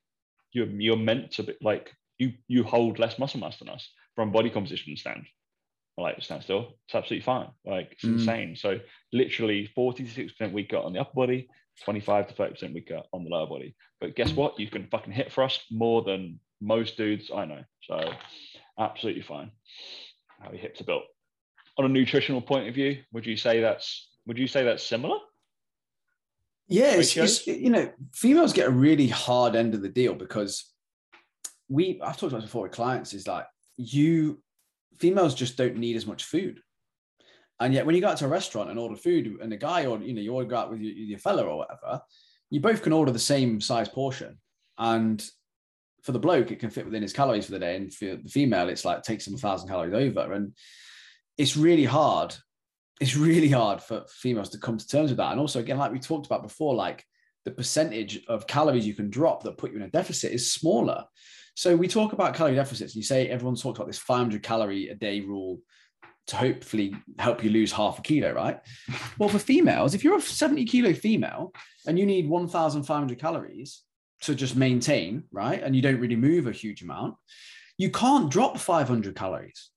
[0.52, 4.32] you're you're meant to be like you you hold less muscle mass than us from
[4.32, 5.26] body composition stand.
[6.00, 7.50] Like stand still, it's absolutely fine.
[7.66, 8.14] Like it's Mm.
[8.14, 8.56] insane.
[8.56, 8.80] So
[9.12, 11.48] literally 40 to 60 percent weaker on the upper body,
[11.84, 13.76] 25 to 30 percent weaker on the lower body.
[14.00, 14.60] But guess what?
[14.60, 17.64] You can fucking hip thrust more than most dudes I know.
[17.84, 18.12] So
[18.78, 19.52] absolutely fine.
[20.40, 21.04] How your hips are built.
[21.78, 25.18] On a nutritional point of view, would you say that's would you say that's similar?
[26.68, 30.72] Yeah, it's, it's you know, females get a really hard end of the deal because
[31.68, 33.46] we I've talked about this before with clients is like
[33.78, 34.42] you
[34.98, 36.62] females just don't need as much food.
[37.60, 39.86] And yet when you go out to a restaurant and order food and a guy
[39.86, 42.02] or you know you order out with your, your fella or whatever,
[42.50, 44.38] you both can order the same size portion.
[44.78, 45.24] And
[46.04, 47.76] for the bloke, it can fit within his calories for the day.
[47.76, 50.32] And for the female, it's like takes him a thousand calories over.
[50.32, 50.54] And
[51.38, 52.36] it's really hard
[53.00, 55.32] it's really hard for females to come to terms with that.
[55.32, 57.06] And also, again, like we talked about before, like
[57.46, 61.06] the percentage of calories you can drop that put you in a deficit is smaller.
[61.56, 62.96] So we talk about calorie deficits.
[62.96, 65.60] You say everyone's talked about this 500 calorie a day rule
[66.28, 68.60] to hopefully help you lose half a kilo, right?
[69.18, 71.54] Well, for females, if you're a 70 kilo female
[71.88, 73.82] and you need 1,500 calories
[74.22, 77.16] to just maintain, right, and you don't really move a huge amount,
[77.78, 79.72] you can't drop 500 calories.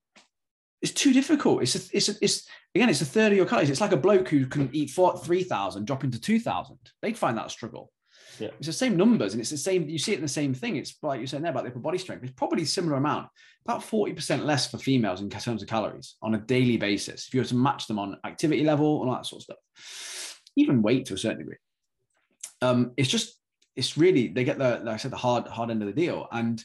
[0.83, 1.63] It's too difficult.
[1.63, 3.71] It's a, it's a, it's again, it's a third of your calories.
[3.71, 6.77] It's like a bloke who can eat four, 3,000, drop into 2,000.
[7.01, 7.93] They'd find that a struggle.
[8.39, 8.49] Yeah.
[8.59, 10.77] It's the same numbers and it's the same, you see it in the same thing.
[10.77, 12.25] It's like you're saying there about the upper body strength.
[12.25, 13.29] It's probably similar amount,
[13.65, 17.27] about 40% less for females in terms of calories on a daily basis.
[17.27, 20.41] If you were to match them on activity level and all that sort of stuff,
[20.57, 21.57] even weight to a certain degree.
[22.61, 23.39] Um, it's just,
[23.77, 26.29] it's really, they get the, like I said, the hard, hard end of the deal.
[26.31, 26.63] And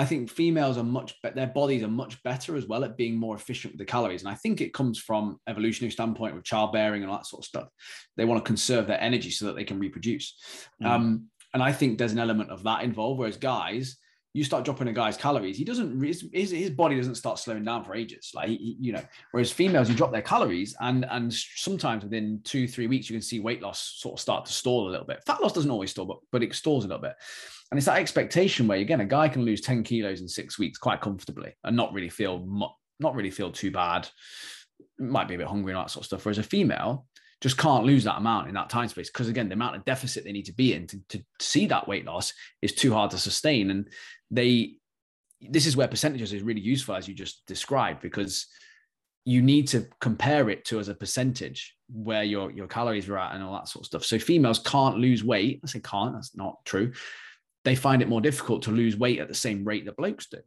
[0.00, 3.16] I think females are much better, their bodies are much better as well at being
[3.16, 4.22] more efficient with the calories.
[4.22, 7.46] And I think it comes from evolutionary standpoint with childbearing and all that sort of
[7.46, 7.68] stuff.
[8.16, 10.38] They want to conserve their energy so that they can reproduce.
[10.82, 10.86] Mm.
[10.86, 13.18] Um, and I think there's an element of that involved.
[13.18, 13.98] Whereas guys,
[14.32, 17.84] you start dropping a guy's calories, he doesn't, his, his, body doesn't start slowing down
[17.84, 18.30] for ages.
[18.34, 22.66] Like, he- you know, whereas females, you drop their calories and, and sometimes within two,
[22.66, 25.22] three weeks, you can see weight loss sort of start to stall a little bit.
[25.26, 27.16] Fat loss doesn't always stall, but, but it stalls a little bit.
[27.70, 30.78] And it's that expectation where again, a guy can lose 10 kilos in six weeks
[30.78, 32.44] quite comfortably and not really feel
[32.98, 34.08] not really feel too bad.
[34.98, 36.24] Might be a bit hungry and all that sort of stuff.
[36.24, 37.06] Whereas a female
[37.40, 40.24] just can't lose that amount in that time space because again, the amount of deficit
[40.24, 43.18] they need to be in to, to see that weight loss is too hard to
[43.18, 43.70] sustain.
[43.70, 43.88] And
[44.30, 44.74] they
[45.40, 48.46] this is where percentages is really useful as you just described because
[49.24, 53.34] you need to compare it to as a percentage where your your calories are at
[53.34, 54.04] and all that sort of stuff.
[54.04, 55.60] So females can't lose weight.
[55.62, 56.92] I say can't, that's not true
[57.64, 60.38] they find it more difficult to lose weight at the same rate that blokes do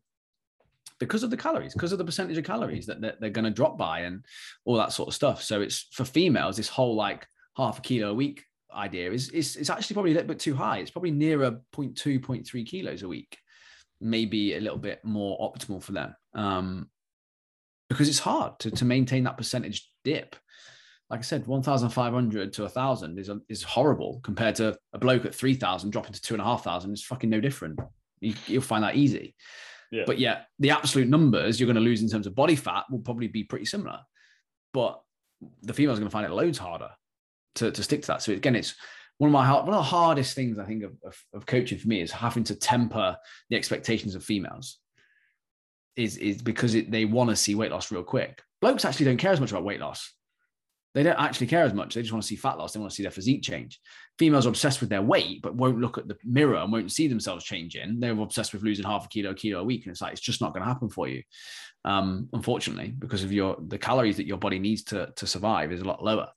[1.00, 3.52] because of the calories, because of the percentage of calories that they're, they're going to
[3.52, 4.26] drop by and
[4.66, 5.44] all that sort of stuff.
[5.44, 9.70] So it's for females, this whole like half a kilo a week idea is, is,
[9.70, 10.80] actually probably a little bit too high.
[10.80, 13.38] It's probably nearer 0.2, 0.3 kilos a week,
[14.02, 16.16] maybe a little bit more optimal for them.
[16.34, 16.90] Um,
[17.90, 20.36] because it's hard to, to maintain that percentage dip
[21.14, 25.92] like I said, 1,500 to 1,000 is, is horrible compared to a bloke at 3,000
[25.92, 26.92] dropping to 2,500.
[26.92, 27.80] is fucking no different.
[28.20, 29.36] You, you'll find that easy.
[29.92, 30.06] Yeah.
[30.08, 32.98] But yet, the absolute numbers you're going to lose in terms of body fat will
[32.98, 34.00] probably be pretty similar.
[34.74, 35.04] But
[35.62, 36.90] the female's going to find it loads harder
[37.56, 38.24] to, to stick to that.
[38.24, 38.74] So again, it's
[39.20, 41.90] one of my one of the hardest things I think of, of, of coaching for
[41.90, 43.18] me is having to temper
[43.52, 44.80] the expectations of females.
[45.96, 48.42] Is is because it, they want to see weight loss real quick.
[48.62, 50.12] Blokes actually don't care as much about weight loss
[50.94, 51.94] they don't actually care as much.
[51.94, 52.74] They just want to see fat loss.
[52.74, 53.80] They want to see their physique change.
[54.20, 57.08] Females are obsessed with their weight, but won't look at the mirror and won't see
[57.08, 58.00] themselves changing.
[58.00, 60.22] They're obsessed with losing half a kilo, a kilo a week, and it's like it's
[60.22, 61.24] just not going to happen for you,
[61.84, 65.82] um, unfortunately, because of your the calories that your body needs to to survive is
[65.82, 66.30] a lot lower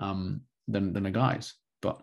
[0.00, 1.54] um, than than a guy's.
[1.80, 2.02] But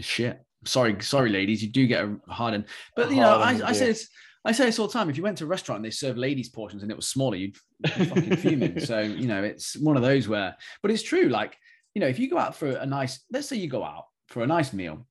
[0.00, 2.64] shit, sorry, sorry, ladies, you do get a hard end.
[2.96, 4.08] But you know, I, I say this.
[4.48, 5.10] I say this all the time.
[5.10, 7.36] If you went to a restaurant and they served ladies' portions and it was smaller,
[7.36, 8.80] you'd be fucking fuming.
[8.84, 11.28] So, you know, it's one of those where, but it's true.
[11.28, 11.58] Like,
[11.94, 14.42] you know, if you go out for a nice, let's say you go out for
[14.42, 15.06] a nice meal.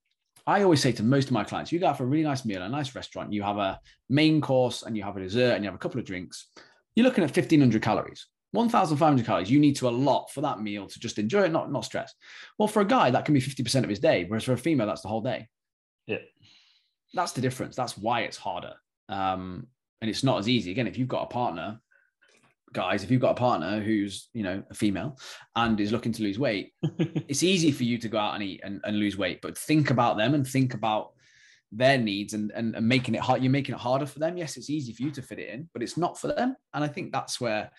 [0.48, 2.46] I always say to most of my clients, you go out for a really nice
[2.46, 3.80] meal, a nice restaurant, you have a
[4.10, 6.48] main course and you have a dessert and you have a couple of drinks.
[6.96, 8.26] You're looking at 1500 calories.
[8.54, 11.86] 1,500 calories you need to allot for that meal to just enjoy it, not, not
[11.86, 12.12] stress.
[12.58, 14.88] Well, for a guy, that can be 50% of his day, whereas for a female,
[14.88, 15.48] that's the whole day.
[16.08, 16.18] Yeah.
[17.14, 17.76] That's the difference.
[17.76, 18.74] That's why it's harder.
[19.10, 19.68] Um,
[20.02, 20.72] and it's not as easy.
[20.72, 21.80] Again, if you've got a partner
[22.74, 25.18] guys, if you've got a partner who's you know a female
[25.56, 26.74] and is looking to lose weight,
[27.28, 29.90] it's easy for you to go out and eat and, and lose weight, but think
[29.90, 31.12] about them and think about
[31.72, 33.42] their needs and, and, and making it hard.
[33.44, 34.38] You're making it harder for them.
[34.38, 36.56] Yes, it's easy for you to fit it in, but it's not for them.
[36.74, 37.72] And I think that's where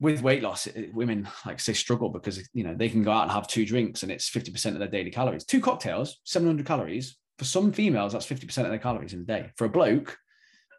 [0.00, 3.24] with weight loss, it, women like say struggle because you know they can go out
[3.24, 5.44] and have two drinks and it's 50% of their daily calories.
[5.44, 7.16] Two cocktails, 700 calories.
[7.40, 9.50] For some females, that's 50% of their calories in a day.
[9.56, 10.18] For a bloke,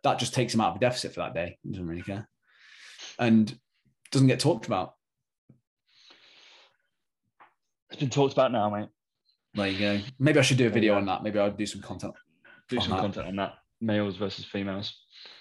[0.03, 1.57] that just takes him out of a deficit for that day.
[1.63, 2.29] He doesn't really care.
[3.17, 3.51] And
[4.11, 4.93] doesn't get talked about.
[7.89, 8.89] It's been talked about now, mate.
[9.55, 10.01] There you go.
[10.19, 11.23] Maybe I should do a video on that.
[11.23, 12.13] Maybe I'll do some content.
[12.69, 12.99] Do some that.
[12.99, 13.53] content on that.
[13.81, 14.95] Males versus females.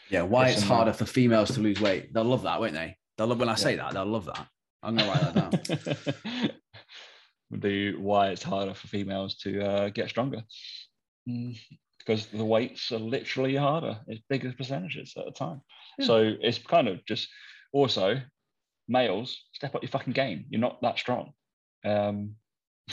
[0.09, 2.14] Yeah, why it's harder for females to lose weight.
[2.14, 2.97] They'll love that, won't they?
[3.18, 3.93] They'll love when I say that.
[3.93, 4.47] They'll love that.
[4.83, 6.51] I'm gonna write that down.
[7.61, 10.45] do why it's harder for females to uh, get stronger.
[11.99, 13.99] Because the weights are literally harder.
[14.07, 15.61] It's bigger percentages at a time.
[15.99, 16.07] Yeah.
[16.07, 17.28] So it's kind of just
[17.72, 18.20] also
[18.89, 20.47] males step up your fucking game.
[20.49, 21.33] You're not that strong.
[21.85, 22.37] Um,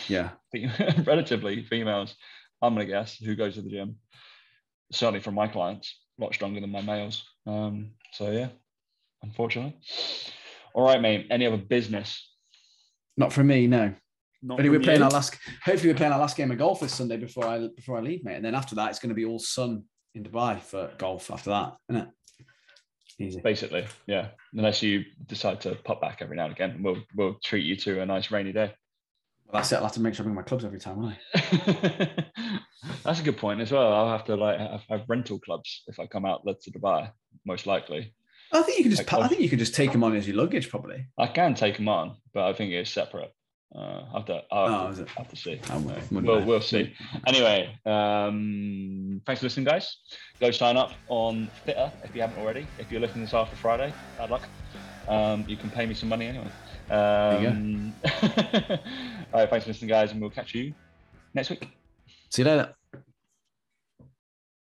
[0.08, 0.32] yeah.
[1.06, 2.16] relatively females,
[2.62, 3.98] I'm gonna guess, who goes to the gym,
[4.92, 7.24] certainly from my clients, a lot stronger than my males.
[7.46, 8.50] Um, so yeah,
[9.24, 9.78] unfortunately.
[10.74, 11.28] All right, mate.
[11.32, 12.30] Any other business?
[13.18, 13.96] Not for me, no.
[14.42, 15.06] Not we're playing you.
[15.06, 15.38] our last.
[15.64, 18.24] Hopefully, we're playing our last game of golf this Sunday before I before I leave,
[18.24, 18.36] mate.
[18.36, 19.84] And then after that, it's going to be all sun
[20.14, 21.32] in Dubai for golf.
[21.32, 22.10] After that, isn't it?
[23.20, 23.42] Easy.
[23.42, 24.30] Basically, yeah.
[24.54, 28.02] Unless you decide to pop back every now and again, we'll we'll treat you to
[28.02, 28.74] a nice rainy day.
[29.48, 29.78] Well, that's it.
[29.78, 32.24] I'll have to make sure I bring my clubs every time, won't I?
[33.04, 33.92] that's a good point as well.
[33.92, 37.10] I'll have to like have, have rental clubs if I come out to Dubai,
[37.46, 38.14] most likely.
[38.54, 39.12] I think you can just.
[39.12, 41.06] Like, I think you can just take them on as your luggage, probably.
[41.18, 43.32] I can take them on, but I think it's separate.
[43.76, 45.60] Uh, have to, I'll have, oh, to, have to see.
[46.12, 46.94] we'll, we'll see.
[47.28, 49.98] Anyway, um, thanks for listening, guys.
[50.40, 52.66] Go sign up on Fittr if you haven't already.
[52.80, 54.48] If you're looking this after Friday, bad luck.
[55.08, 56.48] Um, you can pay me some money anyway.
[56.90, 60.74] Um, all right, thanks for listening, guys, and we'll catch you
[61.34, 61.68] next week.
[62.30, 62.74] See you later.